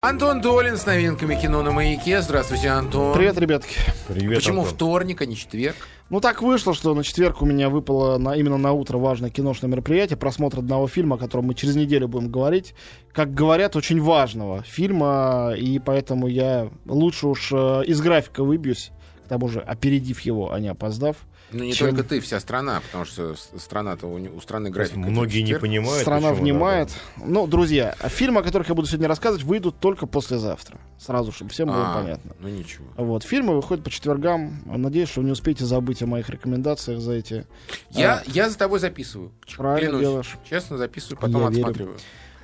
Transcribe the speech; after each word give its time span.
Антон 0.00 0.40
Долин 0.40 0.76
с 0.76 0.86
новинками 0.86 1.34
кино 1.34 1.60
на 1.64 1.72
маяке. 1.72 2.22
Здравствуйте, 2.22 2.68
Антон. 2.68 3.12
Привет, 3.14 3.36
ребятки. 3.36 3.74
Привет, 4.06 4.36
Почему 4.38 4.60
Антон. 4.60 4.74
вторник, 4.76 5.20
а 5.22 5.26
не 5.26 5.34
четверг? 5.34 5.74
Ну 6.08 6.20
так 6.20 6.40
вышло, 6.40 6.72
что 6.72 6.94
на 6.94 7.02
четверг 7.02 7.42
у 7.42 7.46
меня 7.46 7.68
выпало 7.68 8.16
на, 8.16 8.36
именно 8.36 8.58
на 8.58 8.70
утро 8.70 8.96
важное 8.96 9.30
киношное 9.30 9.68
мероприятие, 9.68 10.16
просмотр 10.16 10.60
одного 10.60 10.86
фильма, 10.86 11.16
о 11.16 11.18
котором 11.18 11.46
мы 11.46 11.54
через 11.54 11.74
неделю 11.74 12.06
будем 12.06 12.30
говорить. 12.30 12.76
Как 13.12 13.34
говорят, 13.34 13.74
очень 13.74 14.00
важного 14.00 14.62
фильма, 14.62 15.54
и 15.58 15.80
поэтому 15.80 16.28
я 16.28 16.70
лучше 16.86 17.26
уж 17.26 17.50
э, 17.50 17.82
из 17.84 18.00
графика 18.00 18.44
выбьюсь, 18.44 18.92
к 19.24 19.28
тому 19.28 19.48
же 19.48 19.58
опередив 19.58 20.20
его, 20.20 20.52
а 20.52 20.60
не 20.60 20.68
опоздав. 20.68 21.16
Ну, 21.50 21.64
не 21.64 21.72
Чем- 21.72 21.88
только 21.90 22.02
ты, 22.06 22.20
вся 22.20 22.40
страна, 22.40 22.80
потому 22.86 23.04
что 23.06 23.34
страна-то 23.56 24.06
у, 24.06 24.36
у 24.36 24.40
страны 24.40 24.68
график. 24.70 24.96
Многие 24.96 25.40
не 25.40 25.54
понимают. 25.58 26.02
Страна 26.02 26.32
внимает. 26.34 26.90
надо. 27.16 27.30
Ну, 27.30 27.46
друзья, 27.46 27.94
фильмы, 28.08 28.40
о 28.40 28.42
которых 28.42 28.68
я 28.68 28.74
буду 28.74 28.86
сегодня 28.86 29.08
рассказывать, 29.08 29.44
выйдут 29.44 29.78
только 29.78 30.06
послезавтра. 30.06 30.78
Сразу, 30.98 31.32
чтобы 31.32 31.50
всем 31.50 31.68
было 31.68 31.92
А, 31.92 32.02
понятно. 32.02 32.32
Ну 32.38 32.48
ничего. 32.48 32.84
Вот, 32.96 33.22
фильмы 33.24 33.54
выходят 33.56 33.82
по 33.82 33.90
четвергам. 33.90 34.62
Надеюсь, 34.66 35.08
что 35.08 35.20
вы 35.20 35.26
не 35.26 35.32
успеете 35.32 35.64
забыть 35.64 36.02
о 36.02 36.06
моих 36.06 36.28
рекомендациях 36.28 37.00
за 37.00 37.12
эти 37.14 37.46
Я, 37.90 38.22
я 38.26 38.50
за 38.50 38.58
тобой 38.58 38.78
записываю. 38.78 39.32
Правильно 39.56 39.88
Клянусь. 39.88 40.00
делаешь. 40.02 40.38
Честно 40.48 40.76
записываю, 40.76 41.18
потом 41.18 41.42
Я 41.42 41.48
верю. 41.48 41.60
отсматриваю. 41.62 41.96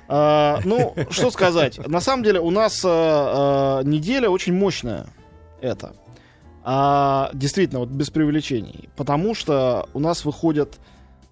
А, 0.07 0.59
ну, 0.65 0.95
что 1.11 1.29
сказать. 1.31 1.79
На 1.87 1.99
самом 2.01 2.23
деле 2.23 2.39
у 2.39 2.49
нас 2.51 2.81
а, 2.85 3.79
а, 3.79 3.83
неделя 3.83 4.29
очень 4.29 4.53
мощная. 4.53 5.07
Это. 5.61 5.95
А, 6.67 7.29
действительно, 7.33 7.79
вот 7.81 7.89
без 7.89 8.09
преувеличений. 8.09 8.89
Потому 8.95 9.35
что 9.35 9.87
у 9.93 9.99
нас 9.99 10.25
выходят, 10.25 10.79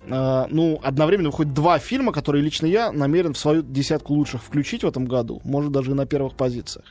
а, 0.07 0.45
ну, 0.51 0.79
одновременно 0.83 1.29
выходят 1.29 1.55
два 1.55 1.79
фильма, 1.79 2.11
которые 2.11 2.43
лично 2.43 2.67
я 2.67 2.91
намерен 2.91 3.33
в 3.33 3.37
свою 3.39 3.63
десятку 3.63 4.13
лучших 4.13 4.43
включить 4.43 4.83
в 4.83 4.87
этом 4.87 5.05
году. 5.05 5.41
Может, 5.43 5.71
даже 5.71 5.89
и 5.89 5.93
на 5.95 6.05
первых 6.05 6.35
позициях. 6.35 6.85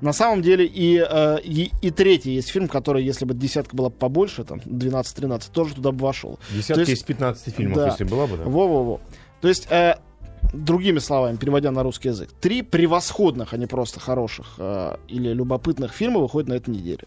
На 0.00 0.12
самом 0.12 0.42
деле 0.42 0.66
и, 0.66 0.98
а, 0.98 1.36
и, 1.36 1.70
и 1.82 1.90
третий 1.92 2.32
есть 2.32 2.48
фильм, 2.50 2.66
который, 2.66 3.04
если 3.04 3.26
бы 3.26 3.34
десятка 3.34 3.76
была 3.76 3.90
побольше, 3.90 4.42
там, 4.42 4.58
12-13, 4.64 5.52
тоже 5.52 5.76
туда 5.76 5.92
бы 5.92 5.98
вошел. 6.04 6.40
Десятка 6.50 6.74
То 6.84 6.90
есть- 6.90 7.02
из 7.02 7.04
15 7.04 7.54
фильмов, 7.54 7.76
Да. 7.76 7.86
если 7.86 8.02
была 8.02 8.26
бы, 8.26 8.38
да? 8.38 8.42
Во-во-во. 8.44 9.00
То 9.40 9.46
есть, 9.46 9.68
э, 9.70 9.94
другими 10.54 10.98
словами, 10.98 11.36
переводя 11.36 11.70
на 11.70 11.82
русский 11.82 12.08
язык, 12.08 12.30
три 12.40 12.62
превосходных, 12.62 13.52
а 13.52 13.56
не 13.56 13.66
просто 13.66 14.00
хороших 14.00 14.54
э, 14.58 14.96
или 15.08 15.32
любопытных 15.32 15.92
фильма 15.92 16.20
выходят 16.20 16.48
на 16.48 16.54
этой 16.54 16.70
неделе. 16.70 17.04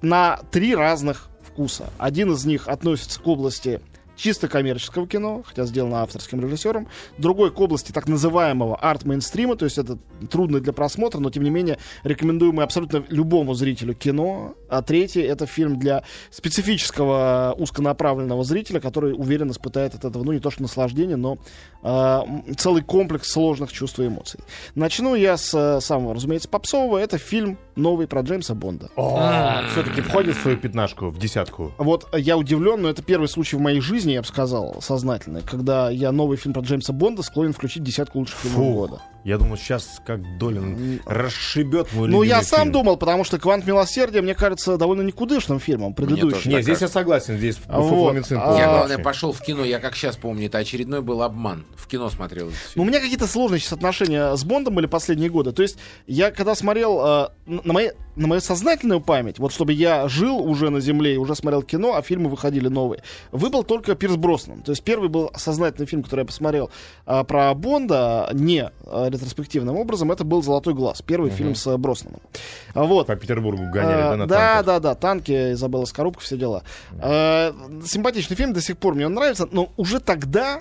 На 0.00 0.40
три 0.50 0.74
разных 0.74 1.28
вкуса. 1.42 1.90
Один 1.98 2.32
из 2.32 2.44
них 2.44 2.68
относится 2.68 3.20
к 3.20 3.26
области 3.26 3.80
чисто 4.16 4.48
коммерческого 4.48 5.06
кино, 5.06 5.42
хотя 5.44 5.64
сделано 5.64 6.02
авторским 6.02 6.40
режиссером. 6.40 6.88
Другой 7.18 7.50
к 7.50 7.60
области 7.60 7.92
так 7.92 8.08
называемого 8.08 8.76
арт-мейнстрима, 8.76 9.56
то 9.56 9.64
есть 9.64 9.78
это 9.78 9.98
трудно 10.30 10.60
для 10.60 10.72
просмотра, 10.72 11.18
но 11.18 11.30
тем 11.30 11.42
не 11.42 11.50
менее 11.50 11.78
рекомендуемый 12.04 12.64
абсолютно 12.64 13.04
любому 13.08 13.54
зрителю 13.54 13.94
кино. 13.94 14.54
А 14.68 14.82
третий 14.82 15.20
это 15.20 15.46
фильм 15.46 15.78
для 15.78 16.04
специфического 16.30 17.54
узконаправленного 17.58 18.44
зрителя, 18.44 18.80
который 18.80 19.14
уверен 19.14 19.50
испытает 19.50 19.94
от 19.94 20.04
этого, 20.04 20.22
ну 20.24 20.32
не 20.32 20.40
то 20.40 20.50
что 20.50 20.62
наслаждение, 20.62 21.16
но 21.16 21.38
э, 21.82 22.20
целый 22.56 22.82
комплекс 22.82 23.30
сложных 23.30 23.72
чувств 23.72 23.98
и 24.00 24.06
эмоций. 24.06 24.40
Начну 24.74 25.14
я 25.14 25.36
с 25.36 25.52
э, 25.54 25.80
самого, 25.80 26.14
разумеется, 26.14 26.48
попсового. 26.48 26.98
Это 26.98 27.18
фильм 27.18 27.58
новый 27.76 28.06
про 28.06 28.22
Джеймса 28.22 28.54
Бонда. 28.54 28.90
Все-таки 29.72 30.00
входит 30.00 30.36
в 30.36 30.42
свою 30.42 30.56
пятнашку, 30.56 31.08
в 31.08 31.18
десятку. 31.18 31.72
Вот 31.78 32.08
я 32.16 32.36
удивлен, 32.36 32.82
но 32.82 32.88
это 32.88 33.02
первый 33.02 33.28
случай 33.28 33.56
в 33.56 33.60
моей 33.60 33.80
жизни, 33.80 34.12
я 34.12 34.20
бы 34.22 34.26
сказал, 34.26 34.76
сознательный, 34.80 35.42
когда 35.42 35.90
я 35.90 36.12
новый 36.12 36.36
фильм 36.36 36.54
про 36.54 36.62
Джеймса 36.62 36.92
Бонда 36.92 37.22
склонен 37.22 37.52
включить 37.52 37.82
в 37.82 37.86
десятку 37.86 38.18
лучших 38.18 38.38
фильмов 38.38 38.74
года. 38.74 39.02
Я 39.24 39.38
думал, 39.38 39.56
сейчас 39.56 40.00
как 40.04 40.20
Долин 40.38 41.00
расшибет 41.06 41.92
мой 41.92 42.08
Ну, 42.08 42.22
я 42.22 42.42
сам 42.42 42.62
фильм. 42.62 42.72
думал, 42.72 42.96
потому 42.96 43.22
что 43.22 43.38
«Квант 43.38 43.64
милосердия», 43.66 44.20
мне 44.20 44.34
кажется, 44.34 44.76
довольно 44.76 45.02
никудышным 45.02 45.60
фильмом, 45.60 45.94
предыдущим. 45.94 46.50
Не, 46.50 46.56
так 46.56 46.64
здесь 46.64 46.80
я 46.80 46.88
согласен, 46.88 47.38
здесь 47.38 47.58
А 47.68 47.80
вот, 47.80 48.16
а- 48.16 48.58
Я, 48.58 48.68
главное, 48.68 48.98
пошел 48.98 49.32
в 49.32 49.40
кино, 49.40 49.64
я 49.64 49.78
как 49.78 49.94
сейчас 49.94 50.16
помню, 50.16 50.46
это 50.46 50.58
очередной 50.58 51.02
был 51.02 51.22
обман. 51.22 51.66
В 51.76 51.86
кино 51.86 52.10
смотрел 52.10 52.50
Ну, 52.74 52.82
у 52.82 52.86
меня 52.86 53.00
какие-то 53.00 53.26
сложные 53.26 53.60
сейчас 53.60 53.74
отношения 53.74 54.34
с 54.34 54.44
Бондом 54.44 54.74
были 54.74 54.86
последние 54.86 55.30
годы. 55.30 55.52
То 55.52 55.62
есть 55.62 55.78
я 56.06 56.30
когда 56.32 56.54
смотрел 56.54 57.00
э, 57.00 57.28
на, 57.46 57.72
мои, 57.72 57.90
на 58.16 58.26
мою 58.28 58.40
сознательную 58.40 59.00
память, 59.00 59.38
вот 59.38 59.52
чтобы 59.52 59.72
я 59.72 60.06
жил 60.08 60.38
уже 60.38 60.70
на 60.70 60.80
земле 60.80 61.14
и 61.14 61.16
уже 61.16 61.34
смотрел 61.34 61.62
кино, 61.62 61.94
а 61.96 62.02
фильмы 62.02 62.28
выходили 62.28 62.68
новые, 62.68 63.02
выбыл 63.30 63.62
только 63.64 63.94
Пирс 63.94 64.16
Броснан. 64.16 64.60
То 64.62 64.72
есть 64.72 64.82
первый 64.82 65.08
был 65.08 65.30
сознательный 65.36 65.86
фильм, 65.86 66.02
который 66.02 66.20
я 66.20 66.26
посмотрел 66.26 66.70
э, 67.06 67.24
про 67.24 67.54
Бонда, 67.54 68.28
не 68.32 68.70
э, 68.84 69.08
ретроспективным 69.08 69.76
образом, 69.76 70.12
это 70.12 70.24
был 70.24 70.42
«Золотой 70.42 70.74
глаз», 70.74 71.02
первый 71.02 71.30
фильм 71.30 71.54
с 71.54 71.66
э, 71.66 71.76
Броснаном. 71.76 72.20
А 72.74 72.84
Вот. 72.84 73.06
По 73.06 73.16
Петербургу 73.16 73.64
гоняли, 73.70 73.92
да, 74.02 74.12
Э, 74.12 74.16
на 74.16 74.26
да, 74.26 74.36
танках? 74.36 74.66
да, 74.66 74.80
да, 74.80 74.94
танки, 74.94 75.52
Изабелла 75.52 75.84
Скорубка, 75.86 76.22
все 76.22 76.36
дела. 76.36 76.62
Э, 77.00 77.52
симпатичный 77.84 78.36
фильм, 78.36 78.52
до 78.52 78.60
сих 78.60 78.76
пор 78.78 78.94
мне 78.94 79.06
он 79.06 79.14
нравится, 79.14 79.48
но 79.50 79.70
уже 79.76 80.00
тогда, 80.00 80.60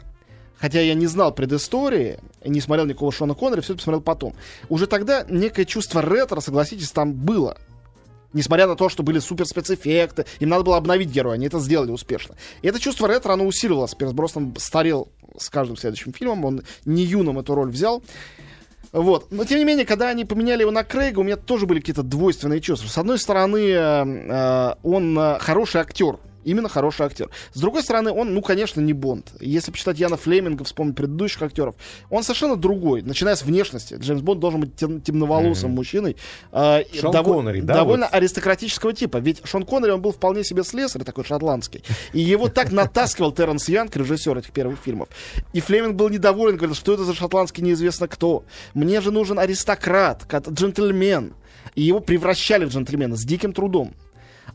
хотя 0.62 0.80
я 0.80 0.94
не 0.94 1.08
знал 1.08 1.34
предыстории, 1.34 2.20
не 2.46 2.62
смотрел 2.62 2.86
никакого 2.86 3.12
Шона 3.12 3.34
Коннери, 3.34 3.62
все 3.62 3.74
это 3.74 3.80
посмотрел 3.80 4.02
потом, 4.02 4.36
уже 4.70 4.88
тогда 4.88 5.26
некое 5.28 5.66
чувство 5.66 6.02
ретро, 6.02 6.40
согласитесь, 6.40 6.92
там 6.92 7.14
было. 7.14 7.58
Несмотря 8.34 8.66
на 8.66 8.78
то, 8.78 8.88
что 8.88 9.04
были 9.04 9.20
супер 9.20 9.46
спецэффекты, 9.46 10.26
им 10.40 10.50
надо 10.50 10.64
было 10.64 10.78
обновить 10.78 11.10
героя, 11.10 11.34
они 11.34 11.48
это 11.48 11.60
сделали 11.60 11.92
успешно. 11.92 12.36
И 12.62 12.68
это 12.68 12.80
чувство 12.80 13.10
ретро, 13.10 13.34
оно 13.34 13.46
усиливалось. 13.46 13.94
Пирс 13.94 14.14
Броснан 14.14 14.56
старел 14.58 15.10
с 15.38 15.50
каждым 15.50 15.76
следующим 15.76 16.14
фильмом, 16.14 16.46
он 16.46 16.62
не 16.86 17.04
юным 17.04 17.40
эту 17.40 17.56
роль 17.56 17.72
взял. 17.72 18.02
Вот. 18.94 19.32
Но 19.32 19.44
тем 19.44 19.60
не 19.60 19.66
менее, 19.66 19.86
когда 19.86 20.10
они 20.10 20.24
поменяли 20.24 20.62
его 20.62 20.72
на 20.72 20.86
Крейга, 20.86 21.20
у 21.20 21.24
меня 21.24 21.36
тоже 21.36 21.66
были 21.66 21.80
какие-то 21.80 22.04
двойственные 22.04 22.62
чувства. 22.62 22.88
С 22.88 22.98
одной 22.98 23.20
стороны, 23.20 23.68
э, 23.68 24.06
э, 24.06 24.76
он 24.84 25.20
хороший 25.40 25.82
актер. 25.82 26.18
Именно 26.44 26.70
хороший 26.70 27.06
актер. 27.06 27.30
С 27.54 27.60
другой 27.60 27.84
стороны, 27.84 28.12
он, 28.12 28.34
ну, 28.34 28.42
конечно, 28.42 28.82
не 28.82 28.94
Бонд. 28.94 29.32
Если 29.40 29.72
почитать 29.72 30.00
Яна 30.00 30.18
Флеминга, 30.18 30.64
вспомнить 30.64 30.96
предыдущих 30.96 31.42
актеров, 31.42 31.76
он 32.10 32.24
совершенно 32.24 32.56
другой, 32.56 33.02
начиная 33.02 33.36
с 33.36 33.44
внешности. 33.44 33.96
Джеймс 34.00 34.22
Бонд 34.22 34.40
должен 34.40 34.62
быть 34.62 34.76
тем- 34.76 35.02
темноволосым 35.02 35.72
мужчиной. 35.72 36.16
э, 36.52 36.84
Шон 37.00 37.12
дово- 37.14 37.34
Коннери, 37.34 37.62
да, 37.62 37.76
Довольно 37.76 38.06
вот? 38.08 38.16
аристократического 38.16 38.94
типа. 38.94 39.18
Ведь 39.18 39.42
Шон 39.46 39.64
Коннери, 39.66 39.92
он 39.92 40.02
был 40.02 40.12
вполне 40.12 40.44
себе 40.44 40.64
слесарь, 40.64 41.04
такой 41.04 41.24
шотландский. 41.24 41.84
И 42.14 42.20
его 42.20 42.48
так 42.50 42.72
натаскивал 42.72 43.32
Терренс 43.32 43.70
Янг, 43.70 43.96
режиссер 43.96 44.38
этих 44.38 44.52
первых 44.52 44.80
фильмов. 44.80 45.10
И 45.54 45.60
Флеминг 45.62 45.96
был 45.96 46.10
недоволен, 46.10 46.58
говорил, 46.58 46.76
что 46.76 46.94
это 46.94 47.04
за 47.04 47.14
шотландский 47.14 47.64
неизвестно 47.64 48.08
кто. 48.08 48.44
Мне 48.74 49.02
же 49.02 49.12
нужен 49.12 49.38
аристократ, 49.40 50.26
джентльмен. 50.50 51.34
И 51.76 51.82
его 51.84 52.00
превращали 52.00 52.66
в 52.66 52.70
джентльмена 52.70 53.16
с 53.16 53.24
диким 53.24 53.54
трудом. 53.54 53.94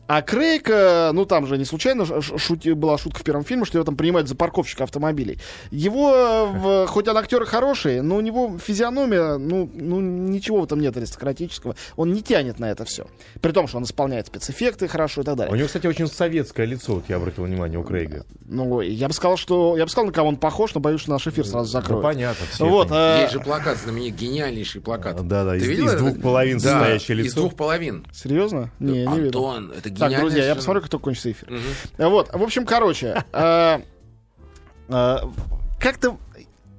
А 0.07 0.21
Крейг, 0.21 0.69
ну 1.13 1.25
там 1.25 1.47
же 1.47 1.57
не 1.57 1.65
случайно 1.65 2.03
шути- 2.03 2.73
была 2.73 2.97
шутка 2.97 3.19
в 3.19 3.23
первом 3.23 3.43
фильме, 3.43 3.65
что 3.65 3.77
его 3.77 3.85
там 3.85 3.95
принимают 3.97 4.27
за 4.29 4.35
парковщика 4.35 4.85
автомобилей. 4.85 5.39
Его, 5.69 6.13
э, 6.15 6.45
в- 6.45 6.87
хоть 6.89 7.07
он 7.07 7.17
актер 7.17 7.43
хороший, 7.45 8.01
но 8.01 8.15
у 8.15 8.21
него 8.21 8.57
физиономия, 8.57 9.37
ну, 9.37 9.69
ну 9.73 9.99
ничего 9.99 10.61
в 10.61 10.63
этом 10.63 10.79
нет 10.79 10.95
аристократического. 10.95 11.75
Он 11.97 12.13
не 12.13 12.21
тянет 12.21 12.59
на 12.59 12.71
это 12.71 12.85
все. 12.85 13.07
При 13.41 13.51
том, 13.51 13.67
что 13.67 13.77
он 13.77 13.83
исполняет 13.83 14.27
спецэффекты 14.27 14.87
хорошо 14.87 15.21
и 15.21 15.23
так 15.25 15.33
У 15.35 15.37
далее. 15.37 15.57
него, 15.57 15.67
кстати, 15.67 15.87
очень 15.87 16.07
советское 16.07 16.65
лицо, 16.65 16.95
вот 16.95 17.03
я 17.09 17.17
обратил 17.17 17.43
внимание, 17.43 17.77
у 17.79 17.83
Крейга. 17.83 18.25
Ну, 18.45 18.79
я 18.81 19.07
бы 19.09 19.13
сказал, 19.13 19.35
что 19.37 19.75
я 19.77 19.83
бы 19.83 19.91
сказал, 19.91 20.05
на 20.07 20.13
кого 20.13 20.29
он 20.29 20.37
похож, 20.37 20.73
но 20.73 20.79
боюсь, 20.79 21.01
что 21.01 21.11
наш 21.11 21.27
эфир 21.27 21.45
сразу 21.45 21.67
Ну, 21.75 21.81
закроют. 21.81 22.03
понятно. 22.03 22.45
все 22.49 22.65
Вот, 22.65 22.87
э, 22.91 23.19
Есть 23.23 23.33
же 23.33 23.39
плакат, 23.41 23.77
знаменитый, 23.77 24.27
гениальнейший 24.27 24.79
плакат. 24.81 25.15
Да-да, 25.27 25.55
из- 25.57 25.67
из 25.67 25.79
это? 25.85 25.97
двух 25.97 26.21
половин 26.21 26.59
Да, 26.59 26.69
состоящее 26.71 27.17
из 27.19 27.25
лицо. 27.25 27.41
двух 27.41 27.55
половин. 27.55 28.05
серьезно? 28.13 28.71
Не, 28.79 29.05
не 29.05 29.19
видел. 29.19 29.47
Антон, 29.49 29.73
это 29.77 29.89
Так, 29.97 30.19
друзья, 30.19 30.45
я 30.45 30.55
посмотрю, 30.55 30.81
как 30.81 30.89
только 30.89 31.03
кончится 31.03 31.31
эфир. 31.31 31.49
Вот, 31.97 32.29
в 32.33 32.43
общем, 32.43 32.65
короче, 32.65 33.23
э, 33.33 33.79
э, 34.89 35.17
как-то... 35.79 36.17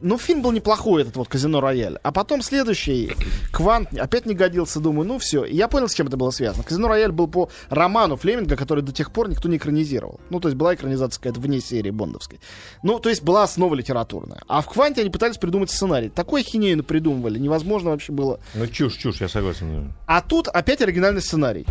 Ну, 0.00 0.16
фильм 0.16 0.42
был 0.42 0.52
неплохой, 0.52 1.02
этот 1.02 1.16
вот 1.16 1.26
«Казино 1.26 1.60
Рояль». 1.60 1.98
А 2.04 2.12
потом 2.12 2.40
следующий, 2.40 3.16
«Квант», 3.50 3.92
опять 3.98 4.26
не 4.26 4.34
годился, 4.36 4.78
думаю, 4.78 5.08
ну 5.08 5.18
все. 5.18 5.42
И 5.44 5.56
я 5.56 5.66
понял, 5.66 5.88
с 5.88 5.94
чем 5.94 6.06
это 6.06 6.16
было 6.16 6.30
связано. 6.30 6.62
«Казино 6.62 6.86
Рояль» 6.86 7.10
был 7.10 7.26
по 7.26 7.50
роману 7.68 8.14
Флеминга, 8.14 8.54
который 8.54 8.84
до 8.84 8.92
тех 8.92 9.10
пор 9.10 9.28
никто 9.28 9.48
не 9.48 9.56
экранизировал. 9.56 10.20
Ну, 10.30 10.38
то 10.38 10.46
есть 10.46 10.56
была 10.56 10.76
экранизация 10.76 11.18
какая-то 11.20 11.40
вне 11.40 11.58
серии 11.60 11.90
бондовской. 11.90 12.38
Ну, 12.84 13.00
то 13.00 13.08
есть 13.08 13.24
была 13.24 13.42
основа 13.42 13.74
литературная. 13.74 14.40
А 14.46 14.60
в 14.62 14.68
«Кванте» 14.68 15.00
они 15.00 15.10
пытались 15.10 15.36
придумать 15.36 15.72
сценарий. 15.72 16.10
Такой 16.10 16.44
хинею 16.44 16.84
придумывали, 16.84 17.40
невозможно 17.40 17.90
вообще 17.90 18.12
было 18.12 18.38
Ну, 18.54 18.68
чушь, 18.68 18.94
чушь, 18.98 19.20
я 19.20 19.26
согласен. 19.28 19.92
а 20.06 20.20
тут 20.20 20.46
опять 20.46 20.80
оригинальный 20.80 21.22
сценарий. 21.22 21.66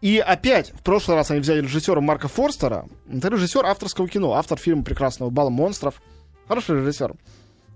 И 0.00 0.18
опять, 0.18 0.70
в 0.70 0.82
прошлый 0.82 1.16
раз 1.16 1.30
они 1.30 1.40
взяли 1.40 1.60
режиссера 1.60 2.00
Марка 2.00 2.28
Форстера. 2.28 2.86
Это 3.12 3.28
режиссер 3.28 3.64
авторского 3.66 4.08
кино, 4.08 4.34
автор 4.34 4.58
фильма 4.58 4.84
прекрасного 4.84 5.30
«Бал 5.30 5.50
монстров». 5.50 6.00
Хороший 6.46 6.80
режиссер. 6.80 7.14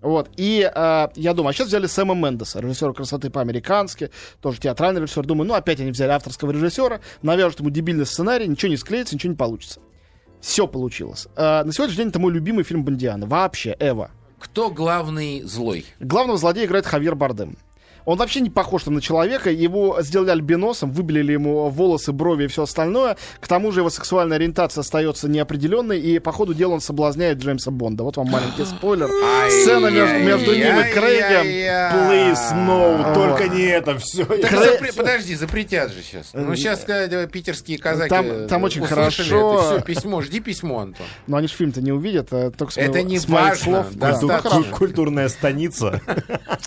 Вот. 0.03 0.31
И 0.37 0.69
э, 0.73 1.09
я 1.15 1.35
думаю, 1.35 1.51
а 1.51 1.53
сейчас 1.53 1.69
взяли 1.69 1.87
Сэма 1.87 2.15
Мендеса, 2.15 2.61
режиссера 2.61 2.93
красоты 2.93 3.31
по-американски, 3.31 4.11
тоже 4.41 4.61
театральный 4.61 5.01
режиссер. 5.01 5.25
Думаю, 5.25 5.49
ну 5.49 5.55
опять 5.55 5.81
они 5.81 5.93
взяли 5.93 6.11
авторского 6.11 6.51
режиссера, 6.51 7.01
навяжут 7.23 7.61
ему 7.61 7.71
дебильный 7.71 8.07
сценарий, 8.07 8.49
ничего 8.49 8.71
не 8.71 8.77
склеится, 8.77 9.15
ничего 9.15 9.33
не 9.33 9.37
получится. 9.37 9.81
Все 10.41 10.67
получилось. 10.67 11.29
Э, 11.37 11.63
на 11.63 11.73
сегодняшний 11.73 12.05
день 12.05 12.09
это 12.09 12.19
мой 12.19 12.33
любимый 12.33 12.65
фильм 12.65 12.85
Бондиана. 12.85 13.27
Вообще, 13.27 13.77
Эва. 13.79 14.11
Кто 14.41 14.71
главный 14.71 15.43
злой? 15.43 15.87
Главного 16.01 16.37
злодея 16.37 16.67
играет 16.67 16.85
Хавьер 16.85 17.15
Бардем. 17.15 17.57
Он 18.05 18.19
вообще 18.19 18.41
не 18.41 18.51
похож 18.51 18.85
там 18.85 18.95
на 18.95 19.01
человека. 19.01 19.51
Его 19.51 20.01
сделали 20.01 20.31
альбиносом, 20.31 20.91
выбелили 20.91 21.33
ему 21.33 21.69
волосы, 21.69 22.13
брови 22.13 22.45
и 22.45 22.47
все 22.47 22.65
остальное. 22.65 23.17
К 23.41 23.49
тому 23.49 23.73
же 23.73 23.81
его 23.81 23.91
сексуальная 23.91 24.37
ориентация 24.37 24.83
остается 24.83 25.29
неопределенной, 25.29 26.01
и 26.01 26.19
по 26.19 26.33
ходу 26.33 26.55
дела 26.55 26.75
он 26.75 26.81
соблазняет 26.81 27.39
Джеймса 27.39 27.71
Бонда. 27.71 28.05
Вот 28.05 28.17
вам 28.17 28.29
маленький 28.29 28.65
спойлер. 28.65 29.09
Сцена 29.51 29.89
между, 29.89 30.19
между 30.19 30.55
ним 30.55 30.81
и 30.81 30.93
Крейгом. 30.93 31.47
Please, 31.47 32.67
no, 32.67 33.15
только 33.15 33.49
не 33.49 33.63
это 33.63 33.99
все. 33.99 34.25
Подожди, 34.97 35.35
запретят 35.35 35.93
же 35.93 36.03
сейчас. 36.03 36.31
Ну, 36.33 36.55
сейчас 36.55 36.85
питерские 37.31 37.79
казаки 37.79 38.09
Там- 38.09 38.27
э, 38.27 38.47
там 38.49 38.63
очень 38.65 38.83
услышали 38.83 39.29
хорошо. 39.29 39.55
это. 39.55 39.77
Все, 39.77 39.85
письмо, 39.85 40.23
жди 40.23 40.41
письмо, 40.41 40.81
Антон. 40.81 41.07
Но 41.27 41.37
они 41.37 41.49
же 41.49 41.55
фильм-то 41.55 41.81
не 41.81 41.93
увидят, 41.93 42.29
а 42.33 42.51
только 42.51 42.73
с 42.73 42.77
Это 42.77 43.03
не 43.03 43.19
важно, 43.19 43.87
Культурная 44.73 45.29
станица. 45.29 46.01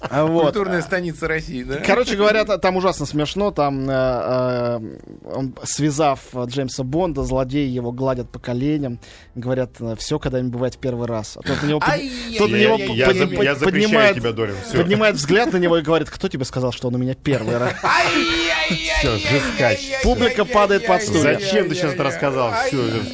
А. 0.01 0.27
Культурная 0.27 0.81
станица 0.81 1.24
России, 1.27 1.63
да? 1.63 1.77
Короче 1.77 2.15
говоря, 2.15 2.45
та- 2.45 2.57
там 2.57 2.75
ужасно 2.77 3.05
смешно. 3.05 3.51
Там, 3.51 3.89
э, 3.89 3.93
э, 3.93 4.79
он, 5.33 5.55
связав 5.63 6.19
э, 6.33 6.45
Джеймса 6.47 6.83
Бонда, 6.83 7.23
злодеи 7.23 7.67
его 7.67 7.91
гладят 7.91 8.29
по 8.29 8.39
коленям. 8.39 8.99
Говорят, 9.35 9.71
все 9.97 10.19
когда-нибудь 10.19 10.53
бывает 10.53 10.75
в 10.75 10.77
первый 10.79 11.07
раз. 11.07 11.37
А 11.37 11.41
тот 11.41 11.61
на 11.61 11.67
него, 11.67 11.79
под- 11.79 11.89
тот 12.37 12.49
на 12.51 12.55
него 12.55 12.77
Я- 12.77 12.87
под- 13.07 13.15
Я 13.35 13.51
я 13.51 13.55
поднимает, 13.55 14.15
тебя, 14.15 14.31
Дорин. 14.31 14.55
Все. 14.67 14.77
поднимает 14.77 15.15
взгляд 15.15 15.51
на 15.53 15.57
него 15.57 15.77
и 15.77 15.81
говорит, 15.81 16.09
кто 16.09 16.27
тебе 16.27 16.45
сказал, 16.45 16.71
что 16.71 16.87
он 16.87 16.95
у 16.95 16.97
меня 16.97 17.13
первый 17.15 17.57
раз? 17.57 17.73
Всё, 18.99 19.17
жесткач. 19.17 19.79
Публика 20.03 20.45
падает 20.45 20.85
под 20.87 21.01
стулья. 21.03 21.39
Зачем 21.39 21.69
ты 21.69 21.75
сейчас 21.75 21.93
это 21.93 22.03
рассказал? 22.03 22.51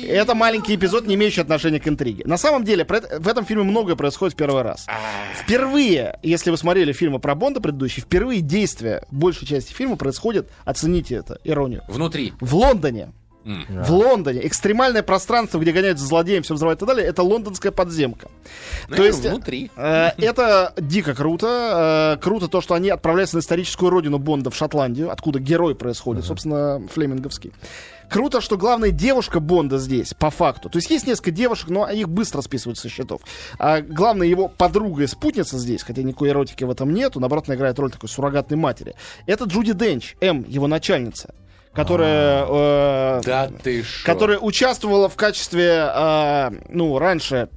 Это 0.07 0.35
маленький 0.35 0.75
эпизод, 0.75 1.07
не 1.07 1.15
имеющий 1.15 1.41
отношения 1.41 1.79
к 1.79 1.87
интриге. 1.87 2.23
На 2.25 2.37
самом 2.37 2.63
деле, 2.63 2.85
в 2.85 3.27
этом 3.27 3.45
фильме 3.45 3.63
многое 3.63 3.95
происходит 3.95 4.33
в 4.33 4.37
первый 4.37 4.61
раз. 4.61 4.85
Впервые, 5.43 6.19
если 6.23 6.51
вы 6.51 6.57
смотрели 6.57 6.93
фильмы 6.93 7.19
про 7.19 7.35
Бонда 7.35 7.59
предыдущие, 7.61 8.00
впервые 8.01 8.41
действие 8.41 9.03
большей 9.11 9.47
части 9.47 9.73
фильма 9.73 9.95
происходит, 9.95 10.49
оцените 10.65 11.15
это, 11.15 11.39
иронию, 11.43 11.83
Внутри. 11.87 12.33
в 12.41 12.55
Лондоне. 12.55 13.11
М. 13.45 13.65
В 13.83 13.91
Лондоне. 13.91 14.45
Экстремальное 14.47 15.03
пространство, 15.03 15.59
где 15.59 15.71
гоняются 15.71 16.03
за 16.03 16.09
злодеем, 16.09 16.43
все 16.43 16.53
взрывают 16.53 16.79
и 16.79 16.85
так 16.85 16.89
далее, 16.95 17.07
это 17.07 17.23
лондонская 17.23 17.71
подземка. 17.71 18.27
Ну, 18.87 18.95
То 18.95 19.03
есть, 19.05 19.25
внутри. 19.25 19.71
Э, 19.75 20.09
Это 20.17 20.73
дико 20.77 21.13
круто. 21.15 22.17
Э, 22.17 22.21
Круто 22.21 22.47
то, 22.47 22.61
что 22.61 22.75
они 22.75 22.89
отправляются 22.89 23.37
на 23.37 23.39
историческую 23.39 23.89
родину 23.89 24.17
Бонда 24.19 24.49
в 24.51 24.55
Шотландию, 24.55 25.11
откуда 25.11 25.39
герой 25.39 25.75
происходит, 25.75 26.25
собственно, 26.25 26.81
флеминговский. 26.93 27.51
Круто, 28.09 28.41
что 28.41 28.57
главная 28.57 28.91
девушка 28.91 29.39
Бонда 29.39 29.77
здесь, 29.77 30.13
по 30.13 30.29
факту. 30.29 30.69
То 30.69 30.77
есть 30.79 30.89
есть 30.91 31.07
несколько 31.07 31.31
девушек, 31.31 31.69
но 31.69 31.89
их 31.89 32.09
быстро 32.09 32.41
списывают 32.41 32.77
со 32.77 32.89
счетов. 32.89 33.21
А 33.57 33.79
главная 33.81 34.27
его 34.27 34.49
подруга 34.49 35.03
и 35.03 35.07
спутница 35.07 35.57
здесь, 35.57 35.81
хотя 35.81 36.03
никакой 36.03 36.29
эротики 36.29 36.65
в 36.65 36.69
этом 36.69 36.93
нету, 36.93 37.21
наоборот, 37.21 37.45
она 37.47 37.55
играет 37.55 37.79
роль 37.79 37.89
такой 37.89 38.09
суррогатной 38.09 38.57
матери. 38.57 38.95
Это 39.27 39.45
Джуди 39.45 39.71
Денч, 39.73 40.15
М, 40.19 40.43
его 40.47 40.67
начальница, 40.67 41.33
которая... 41.73 42.45
э, 42.47 43.21
Да 43.23 43.49
ты 43.63 43.83
шо. 43.83 44.05
которая 44.05 44.39
участвовала 44.39 45.09
в 45.09 45.15
качестве, 45.15 45.89
э, 45.93 46.51
ну, 46.69 46.97
раньше 46.99 47.49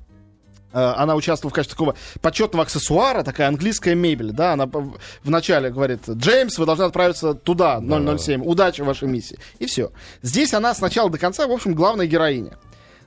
э, 0.73 0.79
она 0.79 1.15
участвовала 1.15 1.51
в 1.51 1.55
качестве 1.55 1.75
такого 1.75 1.97
почетного 2.21 2.65
аксессуара, 2.65 3.23
такая 3.23 3.49
английская 3.49 3.95
мебель, 3.95 4.33
да, 4.33 4.53
она 4.53 4.69
вначале 5.23 5.71
говорит, 5.71 6.09
Джеймс, 6.09 6.59
вы 6.59 6.67
должны 6.67 6.85
отправиться 6.85 7.35
туда, 7.35 7.81
007, 7.81 8.43
удачи 8.45 8.83
в 8.83 8.87
вашей 8.87 9.09
миссии, 9.09 9.39
и 9.59 9.67
все. 9.67 9.91
Здесь 10.23 10.55
она 10.55 10.75
с 10.75 10.81
начала 10.81 11.11
до 11.11 11.19
конца, 11.19 11.47
в 11.47 11.53
общем, 11.53 11.75
главная 11.75 12.07
героиня. 12.07 12.59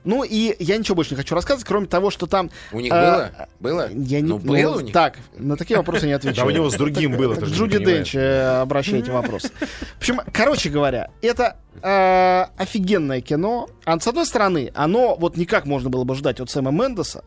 Ну 0.08 0.24
и 0.24 0.56
я 0.58 0.78
ничего 0.78 0.94
больше 0.94 1.10
не 1.10 1.18
хочу 1.18 1.34
рассказывать, 1.34 1.66
кроме 1.66 1.86
того, 1.86 2.10
что 2.10 2.26
там... 2.26 2.50
У 2.72 2.80
них 2.80 2.90
э, 2.90 2.96
было? 2.96 3.48
Было? 3.60 3.90
Я 3.92 4.22
не, 4.22 4.28
Ну, 4.28 4.38
было 4.38 4.56
ну, 4.56 4.72
у 4.76 4.80
них? 4.80 4.94
Так, 4.94 5.18
на 5.36 5.54
такие 5.58 5.76
вопросы 5.76 6.06
не 6.06 6.14
отвечаю. 6.14 6.46
Да 6.46 6.50
у 6.50 6.50
него 6.50 6.70
с 6.70 6.76
другим 6.76 7.14
было. 7.14 7.34
Джуди. 7.34 7.84
Денч, 7.84 8.14
э, 8.14 8.62
обращайте 8.62 9.12
вопрос. 9.12 9.42
В 9.42 9.98
общем, 9.98 10.22
короче 10.32 10.70
говоря, 10.70 11.10
это 11.20 11.58
э, 11.82 12.44
офигенное 12.56 13.20
кино. 13.20 13.68
А 13.84 14.00
с 14.00 14.06
одной 14.06 14.24
стороны, 14.24 14.72
оно 14.74 15.14
вот 15.14 15.36
никак 15.36 15.66
можно 15.66 15.90
было 15.90 16.04
бы 16.04 16.14
ждать 16.14 16.40
от 16.40 16.48
Сэма 16.48 16.70
Мендеса. 16.70 17.22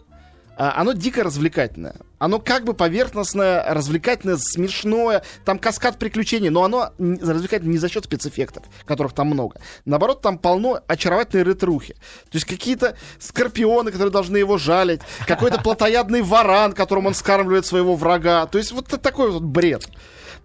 А, 0.57 0.79
Оно 0.79 0.93
дико 0.93 1.23
развлекательное. 1.23 1.95
Оно 2.19 2.39
как 2.39 2.65
бы 2.65 2.73
поверхностное, 2.73 3.63
развлекательное, 3.73 4.37
смешное. 4.37 5.23
Там 5.43 5.57
каскад 5.57 5.97
приключений, 5.97 6.49
но 6.49 6.63
оно 6.63 6.91
развлекательное 6.99 7.73
не 7.73 7.77
за 7.79 7.89
счет 7.89 8.05
спецэффектов, 8.05 8.65
которых 8.85 9.13
там 9.13 9.27
много. 9.27 9.59
Наоборот, 9.85 10.21
там 10.21 10.37
полно 10.37 10.81
очаровательной 10.87 11.43
ретрухи. 11.43 11.93
То 11.93 12.35
есть 12.35 12.45
какие-то 12.45 12.95
скорпионы, 13.19 13.91
которые 13.91 14.11
должны 14.11 14.37
его 14.37 14.57
жалить. 14.57 15.01
Какой-то 15.25 15.59
плотоядный 15.63 16.21
варан, 16.21 16.73
которым 16.73 17.07
он 17.07 17.15
скармливает 17.15 17.65
своего 17.65 17.95
врага. 17.95 18.45
То 18.45 18.57
есть 18.57 18.71
вот 18.71 18.87
такой 18.87 19.31
вот 19.31 19.43
бред 19.43 19.89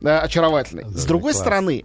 э, 0.01 0.09
очаровательный. 0.09 0.85
С 0.85 1.05
другой 1.05 1.33
класс. 1.33 1.43
стороны, 1.43 1.85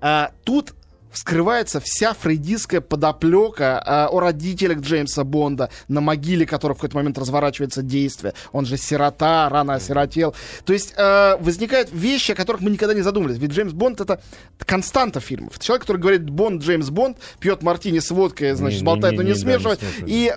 а, 0.00 0.32
тут 0.44 0.74
вскрывается 1.14 1.80
вся 1.80 2.12
фрейдистская 2.12 2.80
подоплека 2.80 3.82
а, 3.84 4.08
о 4.10 4.20
родителях 4.20 4.80
Джеймса 4.80 5.24
Бонда, 5.24 5.70
на 5.88 6.00
могиле 6.00 6.44
которого 6.44 6.74
в 6.74 6.78
какой-то 6.78 6.96
момент 6.96 7.16
разворачивается 7.18 7.82
действие. 7.82 8.34
Он 8.52 8.66
же 8.66 8.76
сирота, 8.76 9.48
рано 9.48 9.74
осиротел. 9.74 10.34
То 10.64 10.72
есть 10.72 10.92
э, 10.96 11.36
возникают 11.40 11.90
вещи, 11.92 12.32
о 12.32 12.34
которых 12.34 12.60
мы 12.60 12.70
никогда 12.70 12.94
не 12.94 13.02
задумывались. 13.02 13.38
Ведь 13.38 13.52
Джеймс 13.52 13.72
Бонд 13.72 14.00
это 14.00 14.20
константа 14.58 15.20
фильмов. 15.20 15.58
Человек, 15.58 15.82
который 15.82 15.98
говорит 15.98 16.28
Бонд, 16.28 16.62
Джеймс 16.62 16.90
Бонд, 16.90 17.18
пьет 17.38 17.62
мартини 17.62 18.00
с 18.00 18.10
водкой, 18.10 18.52
значит, 18.54 18.80
Не- 18.80 18.86
болтает, 18.86 19.12
не- 19.12 19.18
но 19.18 19.22
не, 19.22 19.28
не- 19.28 19.34
да, 19.34 19.38
не 19.38 19.40
смешивает. 19.54 19.80
смешивает. 19.80 20.08
И 20.10 20.32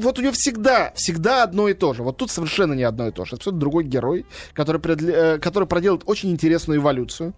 вот 0.00 0.18
у 0.18 0.22
него 0.22 0.32
всегда, 0.32 0.92
всегда 0.94 1.42
одно 1.42 1.68
и 1.68 1.74
то 1.74 1.94
же. 1.94 2.02
Вот 2.02 2.16
тут 2.18 2.30
совершенно 2.30 2.74
не 2.74 2.82
одно 2.84 3.08
и 3.08 3.10
то 3.12 3.24
же. 3.24 3.30
Это 3.30 3.36
абсолютно 3.36 3.60
другой 3.60 3.84
герой, 3.84 4.26
который, 4.52 4.80
э, 5.10 5.38
который 5.38 5.66
проделает 5.66 6.02
очень 6.06 6.30
интересную 6.30 6.80
эволюцию, 6.80 7.32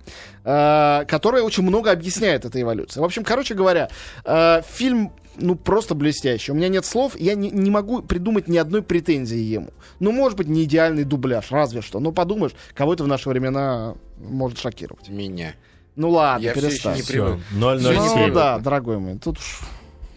э, 0.45 1.05
которая 1.07 1.43
очень 1.43 1.63
много 1.63 1.91
объясняет 1.93 2.45
этой 2.45 2.63
эволюции. 2.63 2.80
В 2.89 3.05
общем, 3.05 3.25
короче 3.25 3.55
говоря, 3.55 3.91
э, 4.25 4.63
фильм 4.69 5.13
ну, 5.37 5.55
просто 5.55 5.95
блестящий. 5.95 6.53
У 6.53 6.55
меня 6.55 6.69
нет 6.69 6.85
слов, 6.85 7.19
я 7.19 7.35
не, 7.35 7.51
не 7.51 7.71
могу 7.71 8.03
придумать 8.03 8.49
ни 8.49 8.57
одной 8.57 8.83
претензии 8.83 9.39
ему. 9.39 9.71
Ну, 9.99 10.13
может 10.13 10.37
быть, 10.37 10.49
не 10.49 10.65
идеальный 10.65 11.05
дубляж, 11.05 11.51
разве 11.51 11.83
что. 11.83 12.01
Ну, 12.01 12.13
подумаешь, 12.13 12.53
кого 12.75 12.95
это 12.95 13.05
в 13.05 13.07
наши 13.07 13.29
времена 13.29 13.95
может 14.19 14.59
шокировать. 14.59 15.09
Меня. 15.09 15.55
Ну, 15.97 16.11
ладно, 16.11 16.45
Я 16.45 16.53
всё 16.53 16.67
еще 16.67 16.71
перестань. 16.71 16.97
не 16.97 17.03
привык. 17.03 17.39
007. 17.53 18.29
Ну 18.29 18.35
да, 18.35 18.59
дорогой 18.59 18.99
мой, 18.99 19.19
тут 19.19 19.39
уж 19.39 19.61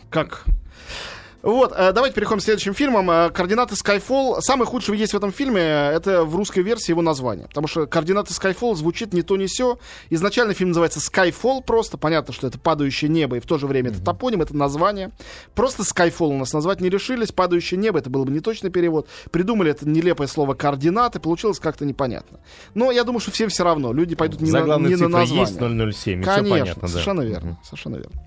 как... 0.09 0.45
Вот, 1.43 1.73
э, 1.75 1.91
давайте 1.91 2.15
переходим 2.15 2.39
к 2.39 2.43
следующим 2.43 2.73
фильмам. 2.73 3.11
Э, 3.11 3.29
Координаты 3.29 3.75
Skyfall. 3.75 4.39
Самый 4.39 4.65
худший 4.65 4.97
есть 4.97 5.13
в 5.13 5.17
этом 5.17 5.33
фильме, 5.33 5.59
э, 5.59 5.91
это 5.91 6.23
в 6.23 6.37
русской 6.37 6.63
версии 6.63 6.91
его 6.91 7.01
название. 7.01 7.47
Потому 7.49 7.67
что 7.67 7.85
координаты 7.85 8.33
Skyfall 8.33 8.75
звучит 8.75 9.13
не 9.13 9.23
то, 9.23 9.35
не 9.35 9.49
сё. 9.49 9.77
Изначально 10.09 10.53
фильм 10.53 10.69
называется 10.69 11.01
Skyfall 11.01 11.61
просто. 11.61 11.97
Понятно, 11.97 12.33
что 12.33 12.47
это 12.47 12.57
падающее 12.57 13.09
небо, 13.09 13.35
и 13.35 13.39
в 13.41 13.45
то 13.45 13.57
же 13.57 13.67
время 13.67 13.89
это 13.89 14.01
топоним, 14.01 14.41
это 14.41 14.55
название. 14.55 15.11
Просто 15.53 15.83
Skyfall 15.83 16.29
у 16.29 16.37
нас 16.37 16.53
назвать 16.53 16.79
не 16.79 16.89
решились. 16.89 17.33
Падающее 17.33 17.77
небо, 17.77 17.99
это 17.99 18.09
был 18.09 18.23
бы 18.23 18.31
неточный 18.31 18.71
перевод. 18.71 19.09
Придумали 19.29 19.69
это 19.71 19.87
нелепое 19.87 20.27
слово 20.27 20.53
координаты, 20.53 21.19
получилось 21.19 21.59
как-то 21.59 21.83
непонятно. 21.83 22.39
Но 22.73 22.89
я 22.89 23.03
думаю, 23.03 23.19
что 23.19 23.31
всем 23.31 23.49
все 23.49 23.65
равно. 23.65 23.91
Люди 23.91 24.15
пойдут 24.15 24.39
не 24.39 24.49
на, 24.49 24.77
не 24.77 24.95
на 24.95 25.09
название. 25.09 25.41
есть 25.41 25.59
007, 25.59 25.81
и 25.81 25.91
все 25.91 26.15
Конечно, 26.23 26.49
понятно, 26.57 26.81
да. 26.83 26.87
совершенно 26.87 27.21
верно, 27.21 27.59
совершенно 27.65 27.95
верно. 27.97 28.21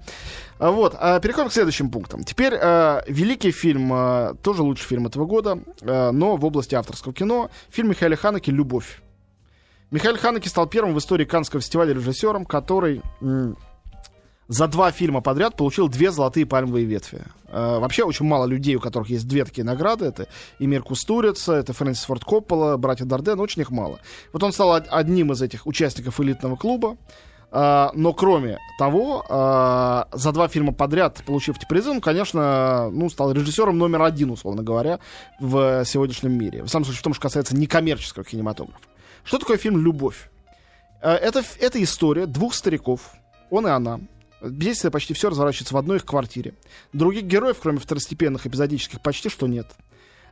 А 0.59 0.71
Вот, 0.71 0.97
а, 0.99 1.21
переходим 1.21 1.49
к 1.51 1.53
следующим 1.53 1.91
пунктам. 1.91 2.25
Теперь 2.25 2.55
э, 2.55 3.03
великий 3.09 3.51
фильм, 3.51 3.93
э, 3.93 4.35
тоже 4.43 4.63
лучший 4.63 4.87
фильм 4.87 5.07
этого 5.07 5.27
года, 5.27 5.59
э, 5.83 6.11
но 6.13 6.37
в 6.37 6.45
области 6.47 6.75
авторского 6.75 7.13
кино. 7.13 7.51
Фильм 7.71 7.91
Михаила 7.91 8.17
Ханеки 8.17 8.51
«Любовь». 8.51 9.03
Михаил 9.91 10.17
Ханеки 10.17 10.49
стал 10.49 10.67
первым 10.67 10.95
в 10.95 10.99
истории 10.99 11.25
Каннского 11.27 11.61
фестиваля 11.61 11.93
режиссером, 11.95 12.45
который 12.47 13.03
за 14.49 14.69
два 14.69 14.93
фильма 14.93 15.21
подряд 15.21 15.57
получил 15.57 15.89
две 15.89 16.11
золотые 16.11 16.47
пальмовые 16.47 16.87
ветви. 16.87 17.21
Э, 17.49 17.79
вообще 17.79 18.05
очень 18.05 18.25
мало 18.27 18.47
людей, 18.47 18.77
у 18.77 18.81
которых 18.81 19.11
есть 19.11 19.29
две 19.29 19.45
такие 19.45 19.65
награды. 19.65 20.07
Это 20.07 20.27
Эмир 20.59 20.83
Кустурица, 20.83 21.53
это 21.55 21.73
Фрэнсис 21.73 22.05
Форд 22.05 22.25
Коппола, 22.25 22.77
братья 22.79 23.05
Дарден, 23.05 23.41
очень 23.41 23.63
их 23.63 23.71
мало. 23.71 24.01
Вот 24.33 24.43
он 24.43 24.53
стал 24.53 24.71
од- 24.71 24.89
одним 24.89 25.33
из 25.33 25.43
этих 25.43 25.67
участников 25.67 26.19
элитного 26.21 26.57
клуба. 26.57 26.97
А, 27.53 27.91
но 27.95 28.13
кроме 28.13 28.59
того, 28.79 29.25
а, 29.29 30.09
за 30.13 30.33
два 30.33 30.49
фильма 30.49 30.73
подряд, 30.73 31.23
получив 31.25 31.57
эти 31.57 31.67
призы, 31.67 31.91
он, 31.91 32.01
конечно, 32.01 32.91
ну, 32.91 33.09
стал 33.09 33.33
режиссером 33.33 33.79
номер 33.79 34.03
один, 34.03 34.31
условно 34.31 34.63
говоря, 34.63 34.99
в 35.41 35.85
сегодняшнем 35.85 36.33
мире. 36.33 36.63
В 36.63 36.69
самом 36.69 36.85
случае, 36.85 37.01
в 37.01 37.05
том, 37.05 37.15
что 37.15 37.23
касается 37.23 37.57
некоммерческого 37.57 38.25
кинематографа. 38.25 38.81
Что 39.25 39.39
такое 39.39 39.57
фильм 39.57 39.79
«Любовь»? 39.79 40.31
А, 41.01 41.15
Это, 41.15 41.43
это 41.61 41.83
история 41.83 42.27
двух 42.27 42.55
стариков, 42.55 43.13
он 43.51 43.67
и 43.67 43.71
она. 43.71 44.01
Действие 44.43 44.91
почти 44.91 45.15
все 45.15 45.31
разворачивается 45.31 45.75
в 45.75 45.79
одной 45.79 45.97
их 45.97 46.05
квартире. 46.05 46.55
Других 46.93 47.25
героев, 47.25 47.57
кроме 47.63 47.79
второстепенных 47.79 48.47
эпизодических, 48.47 49.01
почти 49.01 49.29
что 49.29 49.47
нет. 49.47 49.67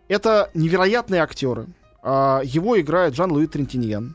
Это 0.08 0.50
невероятные 0.52 1.22
актеры. 1.22 1.68
Его 2.02 2.78
играет 2.78 3.14
Жан-Луи 3.14 3.46
Трентиньян. 3.46 4.14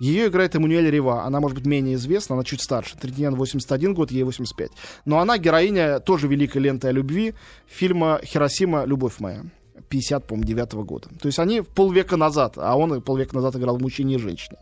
Ее 0.00 0.28
играет 0.28 0.56
Эммануэль 0.56 0.90
Рива. 0.90 1.24
Она, 1.24 1.40
может 1.40 1.58
быть, 1.58 1.66
менее 1.66 1.94
известна, 1.96 2.34
она 2.34 2.42
чуть 2.42 2.62
старше. 2.62 2.96
Трентиньян 2.96 3.36
81 3.36 3.94
год, 3.94 4.10
ей 4.10 4.22
85. 4.22 4.70
Но 5.04 5.20
она 5.20 5.36
героиня 5.36 6.00
тоже 6.00 6.26
великой 6.26 6.62
ленты 6.62 6.88
о 6.88 6.92
любви 6.92 7.34
фильма 7.68 8.18
«Хиросима. 8.24 8.84
Любовь 8.86 9.20
моя». 9.20 9.44
50, 9.90 10.26
по-моему, 10.26 10.46
9 10.46 10.72
года. 10.86 11.08
То 11.20 11.26
есть 11.26 11.38
они 11.38 11.60
полвека 11.60 12.16
назад, 12.16 12.54
а 12.56 12.76
он 12.76 13.02
полвека 13.02 13.34
назад 13.34 13.56
играл 13.56 13.76
в 13.76 13.82
«Мужчине 13.82 14.14
и 14.14 14.18
женщине». 14.18 14.56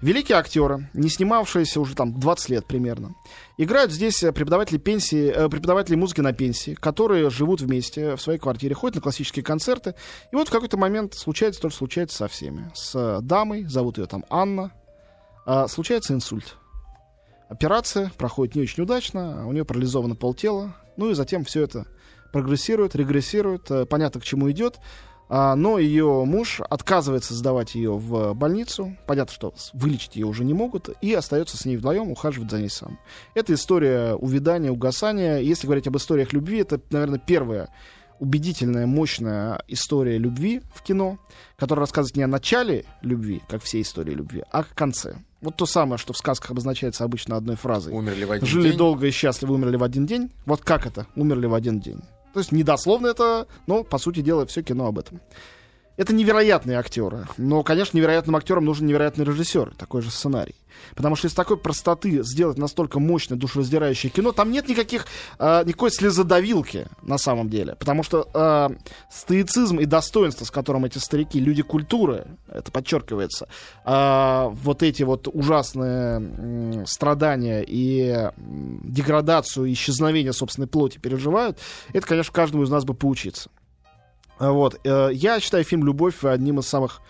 Великие 0.00 0.38
актеры, 0.38 0.88
не 0.94 1.08
снимавшиеся 1.08 1.80
уже 1.80 1.96
там 1.96 2.20
20 2.20 2.50
лет 2.50 2.66
примерно, 2.66 3.16
играют 3.56 3.90
здесь 3.90 4.22
э, 4.22 4.30
преподаватели, 4.30 4.78
пенсии, 4.78 5.28
э, 5.28 5.48
преподаватели 5.48 5.96
музыки 5.96 6.20
на 6.20 6.32
пенсии, 6.32 6.74
которые 6.74 7.30
живут 7.30 7.60
вместе 7.60 8.14
в 8.14 8.20
своей 8.20 8.38
квартире, 8.38 8.76
ходят 8.76 8.96
на 8.96 9.00
классические 9.00 9.44
концерты. 9.44 9.96
И 10.30 10.36
вот 10.36 10.48
в 10.48 10.52
какой-то 10.52 10.76
момент 10.76 11.14
случается 11.14 11.60
то, 11.60 11.68
что 11.68 11.78
случается 11.78 12.16
со 12.16 12.28
всеми. 12.28 12.70
С 12.74 12.94
э, 12.94 13.18
дамой, 13.22 13.64
зовут 13.64 13.98
ее 13.98 14.06
там 14.06 14.24
Анна, 14.30 14.70
э, 15.46 15.66
случается 15.68 16.14
инсульт. 16.14 16.56
Операция 17.48 18.12
проходит 18.16 18.54
не 18.54 18.62
очень 18.62 18.84
удачно, 18.84 19.48
у 19.48 19.52
нее 19.52 19.64
парализовано 19.64 20.14
полтела, 20.14 20.76
ну 20.96 21.10
и 21.10 21.14
затем 21.14 21.44
все 21.44 21.62
это 21.62 21.86
прогрессирует, 22.32 22.94
регрессирует, 22.94 23.88
понятно, 23.88 24.20
к 24.20 24.24
чему 24.24 24.48
идет. 24.50 24.78
А, 25.28 25.54
но 25.54 25.78
ее 25.78 26.24
муж 26.24 26.60
отказывается 26.68 27.34
сдавать 27.34 27.74
ее 27.74 27.96
в 27.96 28.34
больницу. 28.34 28.96
Понятно, 29.06 29.32
что 29.32 29.54
вылечить 29.72 30.16
ее 30.16 30.26
уже 30.26 30.44
не 30.44 30.54
могут. 30.54 30.90
И 31.02 31.12
остается 31.12 31.56
с 31.56 31.64
ней 31.64 31.76
вдвоем, 31.76 32.10
ухаживать 32.10 32.50
за 32.50 32.58
ней 32.58 32.70
сам. 32.70 32.98
Это 33.34 33.54
история 33.54 34.14
увядания, 34.14 34.70
угасания. 34.70 35.38
Если 35.38 35.66
говорить 35.66 35.86
об 35.86 35.96
историях 35.96 36.32
любви, 36.32 36.58
это, 36.60 36.80
наверное, 36.90 37.18
первая 37.18 37.68
убедительная, 38.20 38.86
мощная 38.86 39.62
история 39.68 40.18
любви 40.18 40.62
в 40.74 40.82
кино, 40.82 41.18
которая 41.56 41.82
рассказывает 41.82 42.16
не 42.16 42.24
о 42.24 42.26
начале 42.26 42.84
любви, 43.00 43.42
как 43.48 43.62
все 43.62 43.80
истории 43.80 44.12
любви, 44.12 44.42
а 44.50 44.60
о 44.60 44.64
конце. 44.64 45.16
Вот 45.40 45.56
то 45.56 45.66
самое, 45.66 45.98
что 45.98 46.12
в 46.12 46.18
сказках 46.18 46.50
обозначается 46.50 47.04
обычно 47.04 47.36
одной 47.36 47.54
фразой. 47.54 47.92
Умерли 47.92 48.24
в 48.24 48.32
один 48.32 48.46
Жили 48.46 48.70
день. 48.70 48.78
долго 48.78 49.06
и 49.06 49.10
счастливо, 49.12 49.52
умерли 49.52 49.76
в 49.76 49.84
один 49.84 50.04
день. 50.04 50.32
Вот 50.46 50.62
как 50.62 50.86
это? 50.86 51.06
Умерли 51.14 51.46
в 51.46 51.54
один 51.54 51.78
день. 51.78 52.00
То 52.32 52.40
есть 52.40 52.52
недословно 52.52 53.06
это, 53.08 53.46
но, 53.66 53.84
по 53.84 53.98
сути 53.98 54.20
дела, 54.20 54.46
все 54.46 54.62
кино 54.62 54.86
об 54.86 54.98
этом. 54.98 55.20
Это 55.98 56.14
невероятные 56.14 56.78
актеры. 56.78 57.26
Но, 57.36 57.64
конечно, 57.64 57.96
невероятным 57.96 58.36
актерам 58.36 58.64
нужен 58.64 58.86
невероятный 58.86 59.24
режиссер. 59.24 59.74
Такой 59.76 60.00
же 60.00 60.12
сценарий. 60.12 60.54
Потому 60.94 61.16
что 61.16 61.26
из 61.26 61.34
такой 61.34 61.56
простоты 61.56 62.22
сделать 62.22 62.56
настолько 62.56 63.00
мощное, 63.00 63.36
душераздирающее 63.36 64.08
кино, 64.08 64.30
там 64.30 64.52
нет 64.52 64.68
никаких, 64.68 65.06
э, 65.40 65.64
никакой 65.64 65.90
слезодавилки 65.90 66.86
на 67.02 67.18
самом 67.18 67.50
деле. 67.50 67.74
Потому 67.74 68.04
что 68.04 68.28
э, 68.32 68.68
стоицизм 69.10 69.80
и 69.80 69.86
достоинство, 69.86 70.44
с 70.44 70.52
которым 70.52 70.84
эти 70.84 70.98
старики, 70.98 71.40
люди 71.40 71.62
культуры, 71.62 72.28
это 72.46 72.70
подчеркивается, 72.70 73.48
а, 73.84 74.50
вот 74.50 74.84
эти 74.84 75.02
вот 75.02 75.26
ужасные 75.26 76.16
м, 76.16 76.86
страдания 76.86 77.64
и 77.66 78.30
деградацию, 78.36 79.72
исчезновение 79.72 80.32
собственной 80.32 80.68
плоти 80.68 80.98
переживают, 80.98 81.58
это, 81.92 82.06
конечно, 82.06 82.32
каждому 82.32 82.62
из 82.62 82.70
нас 82.70 82.84
бы 82.84 82.94
поучиться. 82.94 83.50
Вот. 84.38 84.80
э, 84.84 85.10
Я 85.12 85.40
считаю 85.40 85.64
фильм 85.64 85.84
«Любовь» 85.84 86.24
одним 86.24 86.60
из 86.60 86.66
самых 86.66 87.00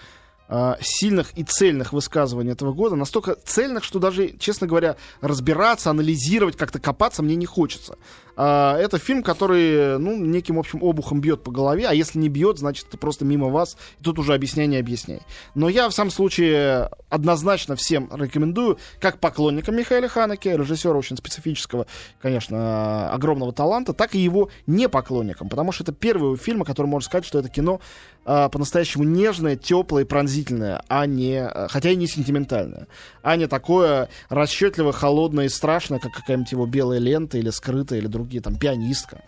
а, 0.50 0.78
сильных 0.80 1.37
и 1.37 1.44
цельных 1.44 1.92
высказываний 1.92 2.52
этого 2.52 2.73
года. 2.73 2.97
Настолько 2.97 3.35
цельных, 3.35 3.85
что 3.85 3.99
даже, 3.99 4.30
честно 4.38 4.66
говоря, 4.66 4.97
разбираться, 5.20 5.90
анализировать, 5.90 6.56
как-то 6.56 6.80
копаться 6.80 7.23
мне 7.23 7.37
не 7.37 7.44
хочется. 7.44 7.99
А, 8.40 8.78
Это 8.78 8.99
фильм, 8.99 9.25
который, 9.25 9.99
ну, 9.99 10.16
неким, 10.16 10.61
общим 10.61 10.80
обухом 10.80 11.21
бьет 11.21 11.42
по 11.42 11.50
голове, 11.50 11.88
а 11.88 11.92
если 11.92 12.21
не 12.21 12.28
бьет, 12.28 12.59
значит, 12.59 12.87
это 12.87 12.97
просто 12.97 13.25
мимо 13.25 13.49
вас, 13.49 13.76
и 13.99 14.04
тут 14.04 14.21
уже 14.21 14.33
объясняй, 14.33 14.68
не 14.68 14.76
объясняй. 14.76 15.23
Но 15.57 15.68
я, 15.68 15.88
в 15.88 15.92
самом 15.92 16.12
случае, 16.12 16.88
однозначно 17.09 17.75
всем 17.75 18.09
рекомендую, 18.14 18.78
как 19.00 19.18
поклонникам 19.18 19.76
Михаила 19.76 20.09
Ханеке, 20.09 20.57
режиссера 20.57 20.97
очень 20.97 21.16
специфического, 21.16 21.88
конечно, 22.23 23.11
огромного 23.11 23.52
таланта, 23.52 23.92
так 23.92 24.14
и 24.14 24.21
его 24.21 24.50
не 24.68 24.88
поклонникам, 24.88 25.49
потому 25.49 25.73
что 25.73 25.83
это 25.83 25.92
первый 25.92 26.37
фильм, 26.37 26.62
о 26.62 26.64
котором 26.64 26.90
можно 26.90 27.07
сказать, 27.07 27.26
что 27.26 27.40
это 27.40 27.49
кино 27.49 27.80
а, 28.25 28.50
по-настоящему 28.50 29.04
нежное, 29.04 29.57
теплое 29.57 30.04
и 30.04 30.07
пронзительное, 30.07 30.83
а 30.87 31.07
не, 31.07 31.40
а, 31.40 31.66
хотя 31.68 31.90
и 31.90 31.97
не 31.97 32.07
сентиментальное, 32.07 32.87
а 33.23 33.37
не 33.37 33.47
такое 33.47 34.11
расчетливо, 34.28 34.92
холодное 34.92 35.47
и 35.47 35.49
страшное, 35.49 35.99
как 35.99 36.12
какая-нибудь 36.12 36.52
его 36.52 36.66
белая 36.66 36.99
лента 36.99 37.38
или 37.38 37.50
скрытая, 37.50 37.99
или 37.99 38.07
другие, 38.28 38.42
там, 38.42 38.56
пианистка. 38.56 39.23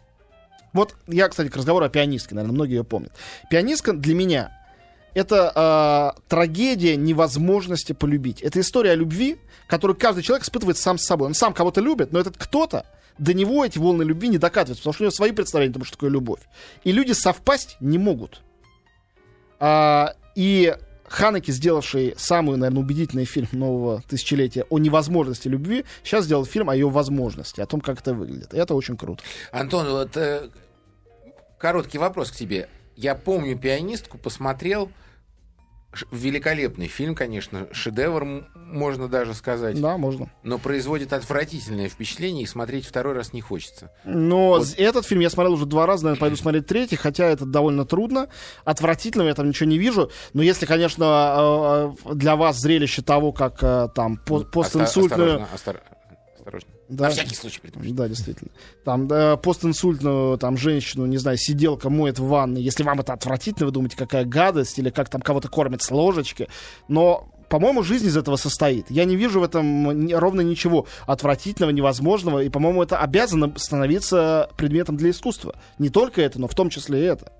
Вот 0.72 0.94
я, 1.08 1.28
кстати, 1.28 1.48
к 1.48 1.56
разговору 1.56 1.84
о 1.84 1.88
пианистке, 1.88 2.34
наверное, 2.34 2.54
многие 2.54 2.76
ее 2.76 2.84
помнят. 2.84 3.12
Пианистка 3.48 3.92
для 3.92 4.14
меня 4.14 4.56
это 5.14 5.50
а, 5.54 6.14
трагедия 6.28 6.96
невозможности 6.96 7.92
полюбить. 7.92 8.42
Это 8.42 8.60
история 8.60 8.92
о 8.92 8.94
любви, 8.94 9.38
которую 9.66 9.96
каждый 9.96 10.22
человек 10.22 10.44
испытывает 10.44 10.76
сам 10.78 10.98
с 10.98 11.04
собой. 11.04 11.26
Он 11.26 11.34
сам 11.34 11.52
кого-то 11.52 11.80
любит, 11.80 12.12
но 12.12 12.20
этот 12.20 12.36
кто-то 12.36 12.86
до 13.18 13.34
него 13.34 13.64
эти 13.64 13.78
волны 13.78 14.04
любви 14.04 14.28
не 14.28 14.38
докатываются, 14.38 14.82
потому 14.82 14.94
что 14.94 15.02
у 15.02 15.06
него 15.06 15.10
свои 15.10 15.32
представления 15.32 15.72
о 15.72 15.74
том, 15.74 15.84
что 15.84 15.96
такое 15.96 16.10
любовь. 16.10 16.40
И 16.84 16.92
люди 16.92 17.12
совпасть 17.12 17.76
не 17.80 17.98
могут. 17.98 18.42
А, 19.58 20.14
и 20.36 20.76
Ханеки, 21.10 21.50
сделавший 21.50 22.14
самый, 22.16 22.56
наверное, 22.56 22.82
убедительный 22.82 23.24
фильм 23.24 23.48
нового 23.50 24.00
тысячелетия 24.08 24.64
о 24.70 24.78
невозможности 24.78 25.48
любви, 25.48 25.84
сейчас 26.04 26.24
сделал 26.24 26.44
фильм 26.44 26.70
о 26.70 26.74
ее 26.74 26.88
возможности, 26.88 27.60
о 27.60 27.66
том, 27.66 27.80
как 27.80 28.00
это 28.00 28.14
выглядит. 28.14 28.54
И 28.54 28.56
это 28.56 28.76
очень 28.76 28.96
круто. 28.96 29.24
Антон, 29.50 29.90
вот 29.90 30.16
э, 30.16 30.48
короткий 31.58 31.98
вопрос 31.98 32.30
к 32.30 32.36
тебе. 32.36 32.68
Я 32.94 33.16
помню 33.16 33.58
пианистку, 33.58 34.18
посмотрел. 34.18 34.88
Великолепный 36.12 36.86
фильм, 36.86 37.16
конечно, 37.16 37.66
шедевр, 37.72 38.46
можно 38.54 39.08
даже 39.08 39.34
сказать. 39.34 39.80
Да, 39.80 39.96
можно. 39.96 40.30
Но 40.44 40.56
производит 40.58 41.12
отвратительное 41.12 41.88
впечатление, 41.88 42.44
и 42.44 42.46
смотреть 42.46 42.86
второй 42.86 43.14
раз 43.14 43.32
не 43.32 43.40
хочется. 43.40 43.90
Но 44.04 44.50
Вот. 44.50 44.74
этот 44.76 45.04
фильм 45.04 45.20
я 45.20 45.30
смотрел 45.30 45.54
уже 45.54 45.66
два 45.66 45.86
раза, 45.86 46.04
наверное, 46.04 46.20
пойду 46.20 46.36
смотреть 46.36 46.66
третий, 46.66 46.94
хотя 46.96 47.26
это 47.26 47.44
довольно 47.44 47.84
трудно. 47.84 48.28
Отвратительного 48.64 49.28
я 49.28 49.34
там 49.34 49.48
ничего 49.48 49.68
не 49.68 49.78
вижу. 49.78 50.12
Но 50.32 50.42
если, 50.42 50.64
конечно, 50.64 51.94
э, 52.06 52.10
э, 52.10 52.14
для 52.14 52.36
вас 52.36 52.56
зрелище 52.60 53.02
того, 53.02 53.32
как 53.32 53.58
там 53.92 54.16
постинсультную... 54.18 55.42
осторожно, 55.42 55.48
остор- 55.54 55.80
осторожно. 56.38 56.70
Да. 56.90 57.04
На 57.04 57.10
всякий 57.10 57.34
случай 57.36 57.60
предупреждаю. 57.60 57.96
Да, 57.96 58.08
действительно. 58.08 58.50
Там 58.84 59.06
да, 59.06 59.36
постинсультную 59.36 60.36
там 60.38 60.56
женщину, 60.56 61.06
не 61.06 61.18
знаю, 61.18 61.38
сиделка 61.38 61.88
моет 61.88 62.18
в 62.18 62.26
ванной. 62.26 62.62
Если 62.62 62.82
вам 62.82 63.00
это 63.00 63.12
отвратительно, 63.12 63.66
вы 63.66 63.72
думаете, 63.72 63.96
какая 63.96 64.24
гадость, 64.24 64.78
или 64.78 64.90
как 64.90 65.08
там 65.08 65.20
кого-то 65.22 65.48
кормят 65.48 65.82
с 65.82 65.90
ложечки. 65.90 66.48
Но 66.88 67.30
по-моему, 67.48 67.82
жизнь 67.82 68.06
из 68.06 68.16
этого 68.16 68.36
состоит. 68.36 68.86
Я 68.90 69.04
не 69.04 69.16
вижу 69.16 69.40
в 69.40 69.42
этом 69.42 70.08
ровно 70.12 70.40
ничего 70.40 70.86
отвратительного, 71.06 71.72
невозможного. 71.72 72.44
И, 72.44 72.48
по-моему, 72.48 72.80
это 72.82 72.98
обязано 72.98 73.52
становиться 73.56 74.50
предметом 74.56 74.96
для 74.96 75.10
искусства. 75.10 75.56
Не 75.78 75.88
только 75.88 76.22
это, 76.22 76.40
но 76.40 76.46
в 76.46 76.54
том 76.54 76.70
числе 76.70 77.00
и 77.00 77.06
это. 77.06 77.32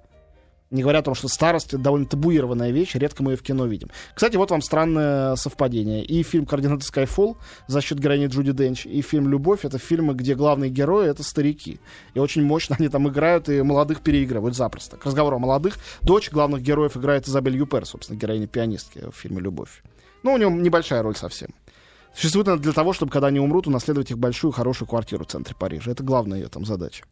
Не 0.70 0.82
говоря 0.82 1.00
о 1.00 1.02
том, 1.02 1.16
что 1.16 1.26
старость 1.26 1.76
довольно 1.76 2.06
табуированная 2.06 2.70
вещь, 2.70 2.94
редко 2.94 3.24
мы 3.24 3.32
ее 3.32 3.36
в 3.36 3.42
кино 3.42 3.66
видим. 3.66 3.88
Кстати, 4.14 4.36
вот 4.36 4.52
вам 4.52 4.62
странное 4.62 5.34
совпадение. 5.34 6.04
И 6.04 6.22
фильм 6.22 6.46
«Координаты 6.46 6.86
Skyfall» 6.86 7.36
за 7.66 7.80
счет 7.80 7.98
героини 7.98 8.26
Джуди 8.26 8.52
Денч, 8.52 8.86
и 8.86 9.02
фильм 9.02 9.28
«Любовь»— 9.28 9.60
это 9.64 9.78
фильмы, 9.78 10.14
где 10.14 10.36
главные 10.36 10.70
герои— 10.70 11.08
это 11.10 11.24
старики. 11.24 11.80
И 12.14 12.20
очень 12.20 12.44
мощно 12.44 12.76
они 12.78 12.88
там 12.88 13.08
играют, 13.08 13.48
и 13.48 13.62
молодых 13.62 14.00
переигрывают 14.00 14.54
запросто. 14.54 14.96
К 14.96 15.06
разговору 15.06 15.36
о 15.36 15.38
молодых. 15.40 15.76
Дочь 16.02 16.30
главных 16.30 16.62
героев 16.62 16.96
играет 16.96 17.26
Изабель 17.26 17.56
Юпер, 17.56 17.84
собственно, 17.84 18.16
героиня 18.16 18.46
пианистки 18.46 19.00
в 19.10 19.16
фильме 19.16 19.40
«Любовь». 19.40 19.82
Ну, 20.22 20.34
у 20.34 20.36
него 20.36 20.52
небольшая 20.52 21.02
роль 21.02 21.16
совсем. 21.16 21.48
Существует 22.14 22.46
она 22.46 22.58
для 22.58 22.72
того, 22.72 22.92
чтобы, 22.92 23.10
когда 23.10 23.28
они 23.28 23.40
умрут, 23.40 23.66
унаследовать 23.66 24.10
их 24.10 24.18
большую, 24.18 24.52
хорошую 24.52 24.86
квартиру 24.86 25.24
в 25.24 25.28
центре 25.28 25.56
Парижа. 25.58 25.90
Это 25.90 26.04
главная 26.04 26.38
ее 26.38 26.48
там 26.48 26.64
задача. 26.64 27.04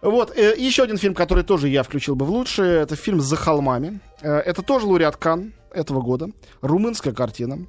Вот, 0.00 0.36
э, 0.36 0.54
еще 0.56 0.84
один 0.84 0.96
фильм, 0.96 1.14
который 1.14 1.42
тоже 1.42 1.68
я 1.68 1.82
включил 1.82 2.14
бы 2.14 2.24
в 2.24 2.30
лучшие, 2.30 2.82
это 2.82 2.94
фильм 2.94 3.20
«За 3.20 3.36
холмами». 3.36 4.00
Э, 4.22 4.38
это 4.38 4.62
тоже 4.62 4.86
лауреат 4.86 5.16
Кан 5.16 5.52
этого 5.72 6.02
года. 6.02 6.30
Румынская 6.60 7.12
картина. 7.12 7.66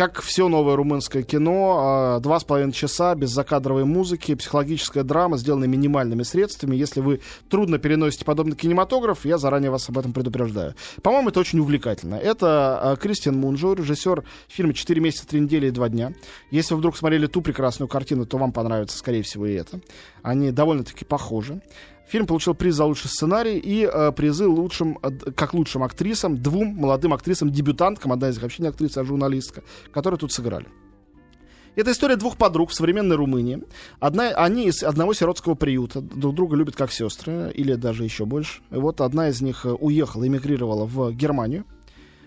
Как 0.00 0.22
все 0.22 0.48
новое 0.48 0.76
румынское 0.76 1.22
кино, 1.22 2.16
э, 2.16 2.22
два 2.22 2.40
с 2.40 2.44
половиной 2.44 2.72
часа 2.72 3.14
без 3.14 3.28
закадровой 3.32 3.84
музыки, 3.84 4.34
психологическая 4.34 5.04
драма, 5.04 5.36
сделанная 5.36 5.68
минимальными 5.68 6.22
средствами. 6.22 6.74
Если 6.74 7.00
вы 7.00 7.20
трудно 7.50 7.78
переносите 7.78 8.24
подобный 8.24 8.56
кинематограф, 8.56 9.26
я 9.26 9.36
заранее 9.36 9.70
вас 9.70 9.90
об 9.90 9.98
этом 9.98 10.14
предупреждаю. 10.14 10.74
По-моему, 11.02 11.28
это 11.28 11.40
очень 11.40 11.58
увлекательно. 11.58 12.14
Это 12.14 12.80
э, 12.82 12.96
Кристиан 12.98 13.36
Мунжо, 13.36 13.74
режиссер 13.74 14.24
фильма 14.48 14.72
«Четыре 14.72 15.02
месяца, 15.02 15.28
три 15.28 15.38
недели 15.38 15.66
и 15.66 15.70
два 15.70 15.90
дня». 15.90 16.14
Если 16.50 16.72
вы 16.72 16.78
вдруг 16.80 16.96
смотрели 16.96 17.26
ту 17.26 17.42
прекрасную 17.42 17.86
картину, 17.86 18.24
то 18.24 18.38
вам 18.38 18.52
понравится, 18.52 18.96
скорее 18.96 19.20
всего, 19.20 19.44
и 19.44 19.52
это. 19.52 19.80
Они 20.22 20.50
довольно-таки 20.50 21.04
похожи. 21.04 21.60
Фильм 22.10 22.26
получил 22.26 22.54
приз 22.54 22.74
за 22.74 22.86
лучший 22.86 23.08
сценарий 23.08 23.56
и 23.58 23.84
э, 23.86 24.10
призы 24.10 24.48
лучшим, 24.48 24.98
как 25.36 25.54
лучшим 25.54 25.84
актрисам, 25.84 26.36
двум 26.36 26.74
молодым 26.74 27.12
актрисам-дебютанткам, 27.12 28.10
одна 28.10 28.30
из 28.30 28.34
них 28.34 28.42
вообще 28.42 28.64
не 28.64 28.68
актриса, 28.68 29.02
а 29.02 29.04
журналистка, 29.04 29.62
которые 29.92 30.18
тут 30.18 30.32
сыграли. 30.32 30.66
Это 31.76 31.92
история 31.92 32.16
двух 32.16 32.36
подруг 32.36 32.70
в 32.70 32.74
современной 32.74 33.14
Румынии. 33.14 33.62
Одна, 34.00 34.30
они 34.30 34.66
из 34.66 34.82
одного 34.82 35.14
сиротского 35.14 35.54
приюта, 35.54 36.00
друг 36.00 36.34
друга 36.34 36.56
любят 36.56 36.74
как 36.74 36.90
сестры, 36.90 37.52
или 37.54 37.74
даже 37.74 38.02
еще 38.02 38.24
больше. 38.24 38.60
И 38.72 38.74
вот 38.74 39.00
одна 39.00 39.28
из 39.28 39.40
них 39.40 39.64
э, 39.64 39.68
уехала, 39.70 40.26
эмигрировала 40.26 40.86
в 40.86 41.12
Германию, 41.12 41.64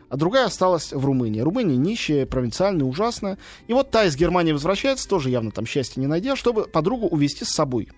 а 0.07 0.15
другая 0.15 0.45
осталась 0.45 0.93
в 0.93 1.03
Румынии. 1.05 1.41
Румыния 1.41 1.75
нищая, 1.75 2.25
провинциальная, 2.25 2.85
ужасная. 2.85 3.37
И 3.67 3.73
вот 3.73 3.91
та 3.91 4.05
из 4.05 4.15
Германии 4.15 4.53
возвращается, 4.53 5.09
тоже 5.09 5.29
явно 5.29 5.51
там 5.51 5.65
счастья 5.65 5.99
не 5.99 6.07
найдя, 6.07 6.37
чтобы 6.37 6.67
подругу 6.67 7.07
увезти 7.07 7.43
с 7.43 7.49
собой 7.49 7.89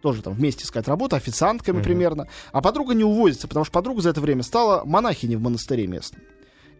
тоже 0.00 0.22
там 0.22 0.34
вместе 0.34 0.64
искать 0.64 0.88
работу, 0.88 1.16
официантками 1.16 1.82
примерно. 1.82 2.28
А 2.52 2.60
подруга 2.60 2.94
не 2.94 3.04
увозится, 3.04 3.48
потому 3.48 3.64
что 3.64 3.72
подруга 3.72 4.02
за 4.02 4.10
это 4.10 4.20
время 4.20 4.42
стала 4.42 4.84
монахиней 4.84 5.36
в 5.36 5.42
монастыре 5.42 5.86
местном. 5.86 6.22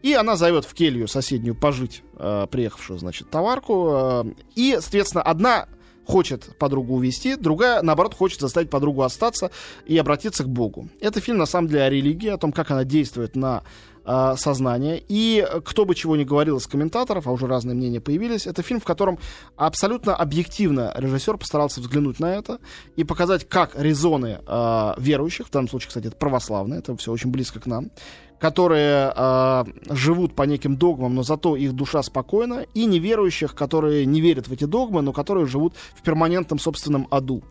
И 0.02 0.12
она 0.12 0.36
зовет 0.36 0.64
в 0.64 0.74
келью 0.74 1.08
соседнюю 1.08 1.54
пожить 1.54 2.02
э, 2.18 2.46
приехавшую, 2.50 2.98
значит, 2.98 3.30
товарку. 3.30 3.88
Э, 3.90 4.24
и, 4.54 4.76
соответственно, 4.80 5.22
одна 5.22 5.68
хочет 6.06 6.56
подругу 6.58 6.94
увести, 6.94 7.36
другая, 7.36 7.82
наоборот, 7.82 8.14
хочет 8.14 8.40
заставить 8.40 8.70
подругу 8.70 9.02
остаться 9.02 9.50
и 9.84 9.98
обратиться 9.98 10.44
к 10.44 10.48
Богу. 10.48 10.88
Это 11.00 11.20
фильм, 11.20 11.38
на 11.38 11.46
самом 11.46 11.68
деле, 11.68 11.82
о 11.82 11.90
религии, 11.90 12.28
о 12.28 12.38
том, 12.38 12.52
как 12.52 12.70
она 12.70 12.84
действует 12.84 13.36
на 13.36 13.62
э, 14.04 14.34
сознание. 14.36 15.02
И 15.08 15.46
кто 15.64 15.84
бы 15.84 15.94
чего 15.94 16.16
ни 16.16 16.24
говорил 16.24 16.58
из 16.58 16.66
комментаторов, 16.66 17.26
а 17.26 17.32
уже 17.32 17.46
разные 17.46 17.74
мнения 17.74 18.00
появились, 18.00 18.46
это 18.46 18.62
фильм, 18.62 18.80
в 18.80 18.84
котором 18.84 19.18
абсолютно 19.56 20.14
объективно 20.14 20.92
режиссер 20.96 21.36
постарался 21.36 21.80
взглянуть 21.80 22.20
на 22.20 22.34
это 22.34 22.58
и 22.94 23.04
показать, 23.04 23.48
как 23.48 23.72
резоны 23.74 24.40
э, 24.46 24.94
верующих, 24.98 25.48
в 25.48 25.50
данном 25.50 25.68
случае, 25.68 25.88
кстати, 25.88 26.06
это 26.06 26.16
православные, 26.16 26.78
это 26.78 26.96
все 26.96 27.12
очень 27.12 27.30
близко 27.30 27.60
к 27.60 27.66
нам, 27.66 27.90
которые 28.38 29.12
э, 29.14 29.64
живут 29.90 30.34
по 30.34 30.42
неким 30.42 30.76
догмам, 30.76 31.14
но 31.14 31.22
зато 31.22 31.56
их 31.56 31.72
душа 31.72 32.02
спокойна, 32.02 32.66
и 32.74 32.84
неверующих, 32.86 33.54
которые 33.54 34.06
не 34.06 34.20
верят 34.20 34.48
в 34.48 34.52
эти 34.52 34.64
догмы, 34.64 35.02
но 35.02 35.12
которые 35.12 35.46
живут 35.46 35.74
в 35.94 36.02
перманентном 36.02 36.58
собственном 36.58 37.06
аду. 37.10 37.42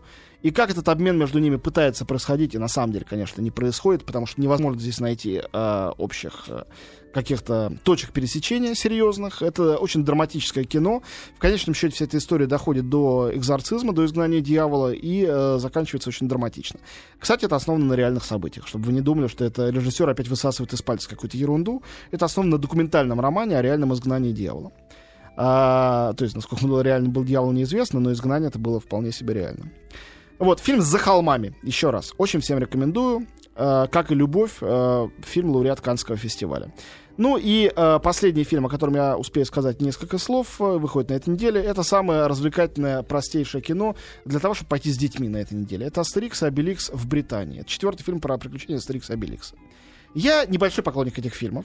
И 0.42 0.50
как 0.50 0.70
этот 0.70 0.88
обмен 0.88 1.18
между 1.18 1.38
ними 1.38 1.56
пытается 1.56 2.04
происходить, 2.04 2.54
и 2.54 2.58
на 2.58 2.68
самом 2.68 2.92
деле, 2.92 3.06
конечно, 3.08 3.40
не 3.40 3.50
происходит, 3.50 4.04
потому 4.04 4.26
что 4.26 4.40
невозможно 4.40 4.80
здесь 4.80 5.00
найти 5.00 5.42
э, 5.52 5.90
общих 5.96 6.44
э, 6.48 6.64
каких-то 7.16 7.72
точек 7.82 8.12
пересечения 8.12 8.74
серьезных. 8.74 9.40
Это 9.40 9.78
очень 9.78 10.04
драматическое 10.04 10.64
кино. 10.64 11.02
В 11.34 11.38
конечном 11.38 11.74
счете 11.74 11.94
вся 11.94 12.04
эта 12.04 12.18
история 12.18 12.46
доходит 12.46 12.90
до 12.90 13.30
экзорцизма, 13.32 13.94
до 13.94 14.04
изгнания 14.04 14.40
дьявола 14.40 14.92
и 14.92 15.24
э, 15.26 15.56
заканчивается 15.58 16.10
очень 16.10 16.28
драматично. 16.28 16.78
Кстати, 17.18 17.46
это 17.46 17.56
основано 17.56 17.86
на 17.86 17.94
реальных 17.94 18.24
событиях, 18.24 18.68
чтобы 18.68 18.84
вы 18.84 18.92
не 18.92 19.00
думали, 19.00 19.28
что 19.28 19.46
это 19.46 19.70
режиссер 19.70 20.06
опять 20.08 20.28
высасывает 20.28 20.74
из 20.74 20.82
пальца 20.82 21.08
какую-то 21.08 21.38
ерунду. 21.38 21.82
Это 22.10 22.26
основано 22.26 22.56
на 22.56 22.58
документальном 22.58 23.18
романе 23.18 23.58
о 23.58 23.62
реальном 23.62 23.94
изгнании 23.94 24.32
дьявола. 24.32 24.72
А, 25.38 26.12
то 26.14 26.24
есть, 26.24 26.36
насколько 26.36 26.66
реально 26.82 27.08
был 27.08 27.24
дьявол, 27.24 27.52
неизвестно, 27.52 27.98
но 27.98 28.12
изгнание 28.12 28.48
это 28.48 28.58
было 28.58 28.78
вполне 28.78 29.10
себе 29.10 29.32
реально. 29.32 29.70
Вот, 30.38 30.60
фильм 30.60 30.82
«За 30.82 30.98
холмами». 30.98 31.54
Еще 31.62 31.90
раз. 31.90 32.12
Очень 32.18 32.40
всем 32.40 32.58
рекомендую. 32.58 33.26
Э, 33.54 33.86
как 33.90 34.10
и 34.10 34.14
«Любовь», 34.14 34.58
э, 34.60 35.08
фильм 35.22 35.50
лауреат 35.50 35.80
Каннского 35.80 36.16
фестиваля. 36.16 36.72
Ну 37.16 37.38
и 37.38 37.72
э, 37.74 37.98
последний 38.02 38.44
фильм, 38.44 38.66
о 38.66 38.68
котором 38.68 38.94
я 38.94 39.16
успею 39.16 39.46
сказать 39.46 39.80
несколько 39.80 40.18
слов, 40.18 40.60
э, 40.60 40.64
выходит 40.64 41.08
на 41.10 41.14
этой 41.14 41.30
неделе. 41.30 41.62
Это 41.62 41.82
самое 41.82 42.26
развлекательное, 42.26 43.02
простейшее 43.02 43.62
кино 43.62 43.96
для 44.26 44.38
того, 44.38 44.52
чтобы 44.52 44.68
пойти 44.68 44.92
с 44.92 44.98
детьми 44.98 45.28
на 45.28 45.38
этой 45.38 45.54
неделе. 45.54 45.86
Это 45.86 46.02
«Астерикс 46.02 46.42
и 46.42 46.46
Обеликс 46.46 46.90
в 46.90 47.08
Британии». 47.08 47.60
Это 47.60 47.68
четвертый 47.70 48.02
фильм 48.02 48.20
про 48.20 48.36
приключения 48.36 48.76
Астерикса 48.76 49.14
и 49.14 49.16
Обеликса. 49.16 49.54
Я 50.14 50.44
небольшой 50.44 50.84
поклонник 50.84 51.18
этих 51.18 51.34
фильмов. 51.34 51.64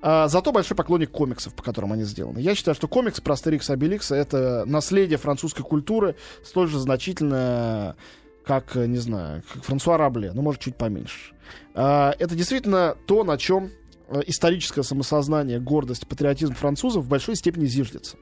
А, 0.00 0.28
зато 0.28 0.52
большой 0.52 0.76
поклонник 0.76 1.10
комиксов, 1.10 1.54
по 1.54 1.62
которым 1.62 1.92
они 1.92 2.04
сделаны. 2.04 2.38
Я 2.38 2.54
считаю, 2.54 2.74
что 2.74 2.88
комикс 2.88 3.20
про 3.20 3.34
Астерикса 3.34 3.74
Обеликса— 3.74 4.14
это 4.16 4.64
наследие 4.66 5.18
французской 5.18 5.62
культуры, 5.62 6.16
столь 6.44 6.68
же 6.68 6.78
значительное, 6.78 7.96
как, 8.44 8.74
не 8.74 8.98
знаю, 8.98 9.42
как 9.52 9.62
Франсуа 9.64 9.96
Рабле, 9.96 10.32
но, 10.32 10.42
может, 10.42 10.60
чуть 10.60 10.76
поменьше. 10.76 11.34
А, 11.74 12.14
это 12.18 12.34
действительно 12.34 12.96
то, 13.06 13.22
на 13.22 13.38
чем 13.38 13.70
э, 14.08 14.20
историческое 14.26 14.82
самосознание, 14.82 15.60
гордость, 15.60 16.08
патриотизм 16.08 16.54
французов 16.54 17.04
в 17.04 17.08
большой 17.08 17.36
степени 17.36 17.66
зиждется. 17.66 18.16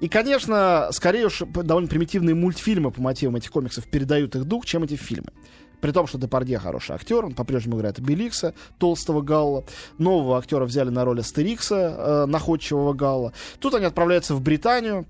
И, 0.00 0.08
конечно, 0.08 0.88
скорее 0.90 1.26
уж 1.26 1.42
довольно 1.46 1.88
примитивные 1.88 2.34
мультфильмы 2.34 2.90
по 2.90 3.00
мотивам 3.00 3.36
этих 3.36 3.50
комиксов 3.50 3.86
передают 3.88 4.34
их 4.34 4.44
дух, 4.44 4.66
чем 4.66 4.82
эти 4.82 4.94
фильмы. 4.94 5.28
При 5.82 5.90
том, 5.90 6.06
что 6.06 6.16
Депардье 6.16 6.60
хороший 6.60 6.94
актер, 6.94 7.24
он 7.24 7.34
по-прежнему 7.34 7.76
играет 7.76 7.98
Беликса, 8.00 8.54
толстого 8.78 9.20
Галла. 9.20 9.64
Нового 9.98 10.38
актера 10.38 10.64
взяли 10.64 10.90
на 10.90 11.04
роль 11.04 11.18
Астерикса, 11.18 11.74
э, 11.76 12.26
находчивого 12.26 12.92
Галла. 12.92 13.32
Тут 13.58 13.74
они 13.74 13.86
отправляются 13.86 14.36
в 14.36 14.40
Британию, 14.40 15.06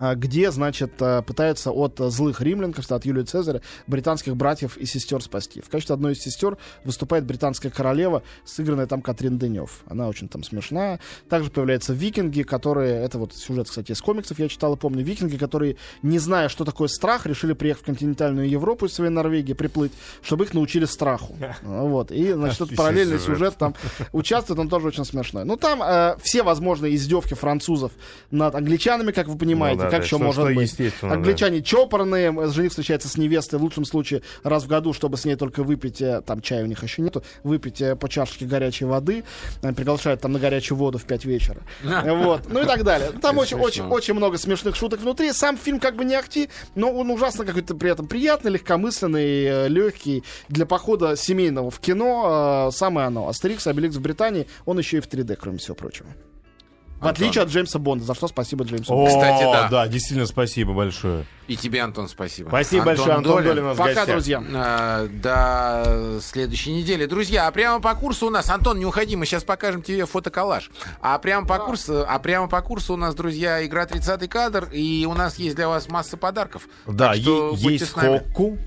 где, 0.00 0.50
значит, 0.50 0.92
э, 1.00 1.22
пытается 1.22 1.70
от 1.70 1.98
злых 1.98 2.40
римлян, 2.40 2.72
как 2.72 2.90
от 2.90 3.04
Юлия 3.04 3.24
Цезаря, 3.24 3.60
британских 3.86 4.36
братьев 4.36 4.76
и 4.76 4.86
сестер 4.86 5.22
спасти. 5.22 5.60
В 5.60 5.68
качестве 5.68 5.94
одной 5.94 6.12
из 6.12 6.20
сестер 6.20 6.56
выступает 6.84 7.24
британская 7.24 7.70
королева, 7.70 8.22
сыгранная 8.44 8.86
там 8.86 9.02
Катрин 9.02 9.38
Денев. 9.38 9.82
Она 9.86 10.08
очень 10.08 10.28
там 10.28 10.42
смешная. 10.42 11.00
Также 11.28 11.50
появляются 11.50 11.92
викинги, 11.92 12.42
которые... 12.42 13.04
Это 13.04 13.18
вот 13.18 13.34
сюжет, 13.34 13.68
кстати, 13.68 13.92
из 13.92 14.00
комиксов 14.00 14.38
я 14.38 14.48
читал 14.48 14.74
и 14.74 14.76
помню. 14.76 15.04
Викинги, 15.04 15.36
которые, 15.36 15.76
не 16.02 16.18
зная, 16.18 16.48
что 16.48 16.64
такое 16.64 16.88
страх, 16.88 17.26
решили 17.26 17.52
приехать 17.52 17.82
в 17.82 17.86
континентальную 17.86 18.48
Европу 18.48 18.86
из 18.86 18.94
своей 18.94 19.10
Норвегии, 19.10 19.52
приплыть, 19.52 19.92
чтобы 20.22 20.44
их 20.44 20.54
научили 20.54 20.86
страху. 20.86 21.36
Вот. 21.62 22.10
И, 22.10 22.32
значит, 22.32 22.60
этот 22.60 22.76
параллельный 22.76 23.18
сюжет 23.18 23.56
там 23.56 23.74
участвует, 24.12 24.58
он 24.58 24.68
тоже 24.68 24.88
очень 24.88 25.04
смешной. 25.04 25.44
Ну, 25.44 25.56
там 25.56 25.82
э, 25.82 26.16
все 26.22 26.42
возможные 26.42 26.94
издевки 26.94 27.34
французов 27.34 27.92
над 28.30 28.54
англичанами, 28.54 29.12
как 29.12 29.28
вы 29.28 29.36
понимаете, 29.36 29.84
Ну 29.84 29.89
да, 29.90 29.98
как 29.98 30.00
да, 30.00 30.06
еще 30.06 30.16
что- 30.16 30.24
может 30.24 30.44
что 30.44 30.54
быть? 30.54 30.68
естественно, 30.70 31.10
да. 31.12 31.16
Англичане 31.16 31.62
чопорные, 31.62 32.50
жених 32.50 32.70
встречается 32.70 33.08
с 33.08 33.16
невестой 33.16 33.58
в 33.58 33.62
лучшем 33.62 33.84
случае 33.84 34.22
раз 34.42 34.64
в 34.64 34.66
году, 34.66 34.92
чтобы 34.92 35.16
с 35.16 35.24
ней 35.24 35.36
только 35.36 35.62
выпить, 35.62 36.00
э, 36.00 36.22
там 36.24 36.40
чая 36.40 36.64
у 36.64 36.66
них 36.66 36.82
еще 36.82 37.02
нету, 37.02 37.22
выпить 37.42 37.80
э, 37.80 37.96
по 37.96 38.08
чашечке 38.08 38.46
горячей 38.46 38.84
воды, 38.84 39.24
э, 39.62 39.72
приглашают 39.72 40.20
там 40.20 40.32
на 40.32 40.38
горячую 40.38 40.78
воду 40.78 40.98
в 40.98 41.04
5 41.04 41.24
вечера. 41.24 41.60
Вот, 41.82 42.42
ну 42.48 42.62
и 42.62 42.66
так 42.66 42.84
далее. 42.84 43.10
Там 43.22 43.38
очень, 43.38 43.58
очень, 43.58 43.84
очень 43.84 44.14
много 44.14 44.38
смешных 44.38 44.76
шуток 44.76 45.00
внутри. 45.00 45.32
Сам 45.32 45.56
фильм 45.56 45.78
как 45.80 45.96
бы 45.96 46.04
не 46.04 46.14
ахти, 46.14 46.48
но 46.74 46.92
он 46.92 47.10
ужасно 47.10 47.44
какой-то 47.44 47.74
при 47.74 47.90
этом 47.90 48.06
приятный, 48.06 48.50
легкомысленный, 48.52 49.44
э, 49.44 49.68
легкий. 49.68 50.24
Для 50.48 50.66
похода 50.66 51.16
семейного 51.16 51.70
в 51.70 51.80
кино 51.80 52.68
э, 52.68 52.76
самое 52.76 53.06
оно. 53.08 53.28
Астерикс, 53.28 53.66
Обеликс 53.66 53.96
в 53.96 54.00
Британии, 54.00 54.46
он 54.64 54.78
еще 54.78 54.98
и 54.98 55.00
в 55.00 55.08
3D, 55.08 55.36
кроме 55.36 55.58
всего 55.58 55.74
прочего. 55.74 56.08
В 57.00 57.06
Антон. 57.06 57.24
отличие 57.24 57.42
от 57.44 57.48
Джеймса 57.48 57.78
Бонда, 57.78 58.04
за 58.04 58.14
что 58.14 58.28
спасибо 58.28 58.64
Джеймсу 58.64 58.92
Бонду. 58.92 59.10
Кстати, 59.10 59.42
да. 59.42 59.68
да, 59.70 59.88
действительно, 59.88 60.26
спасибо 60.26 60.74
большое. 60.74 61.24
И 61.48 61.56
тебе, 61.56 61.80
Антон, 61.80 62.08
спасибо. 62.08 62.48
Спасибо 62.48 62.84
большое, 62.84 63.12
Антон 63.12 63.42
Долин 63.42 63.64
у 63.64 63.68
нас 63.68 63.78
Пока, 63.78 63.88
гостях. 63.94 64.08
друзья. 64.08 64.44
А, 64.54 65.08
до 65.08 66.20
следующей 66.20 66.72
недели. 66.72 67.06
Друзья, 67.06 67.46
а 67.46 67.50
прямо 67.52 67.80
по 67.80 67.94
курсу 67.94 68.26
у 68.26 68.30
нас, 68.30 68.50
Антон, 68.50 68.78
не 68.78 68.84
уходи, 68.84 69.16
мы 69.16 69.24
сейчас 69.24 69.44
покажем 69.44 69.82
тебе 69.82 70.04
фотоколлаж. 70.04 70.70
А 71.00 71.18
прямо 71.18 71.46
по 71.46 71.58
курсу, 71.58 72.04
а 72.06 72.18
прямо 72.18 72.48
по 72.48 72.60
курсу 72.60 72.92
у 72.92 72.96
нас, 72.96 73.14
друзья, 73.14 73.64
игра 73.64 73.86
30 73.86 74.28
кадр, 74.28 74.68
и 74.70 75.06
у 75.08 75.14
нас 75.14 75.38
есть 75.38 75.56
для 75.56 75.68
вас 75.68 75.88
масса 75.88 76.18
подарков. 76.18 76.68
Да, 76.86 77.14
е- 77.14 77.54
есть 77.54 77.90
с 77.92 77.96
нами. 77.96 78.18
Хокку, 78.18 78.58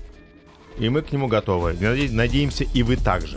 и 0.76 0.88
мы 0.88 1.02
к 1.02 1.12
нему 1.12 1.28
готовы. 1.28 1.74
Наде- 1.74 2.10
Надеемся, 2.10 2.64
и 2.64 2.82
вы 2.82 2.96
также. 2.96 3.32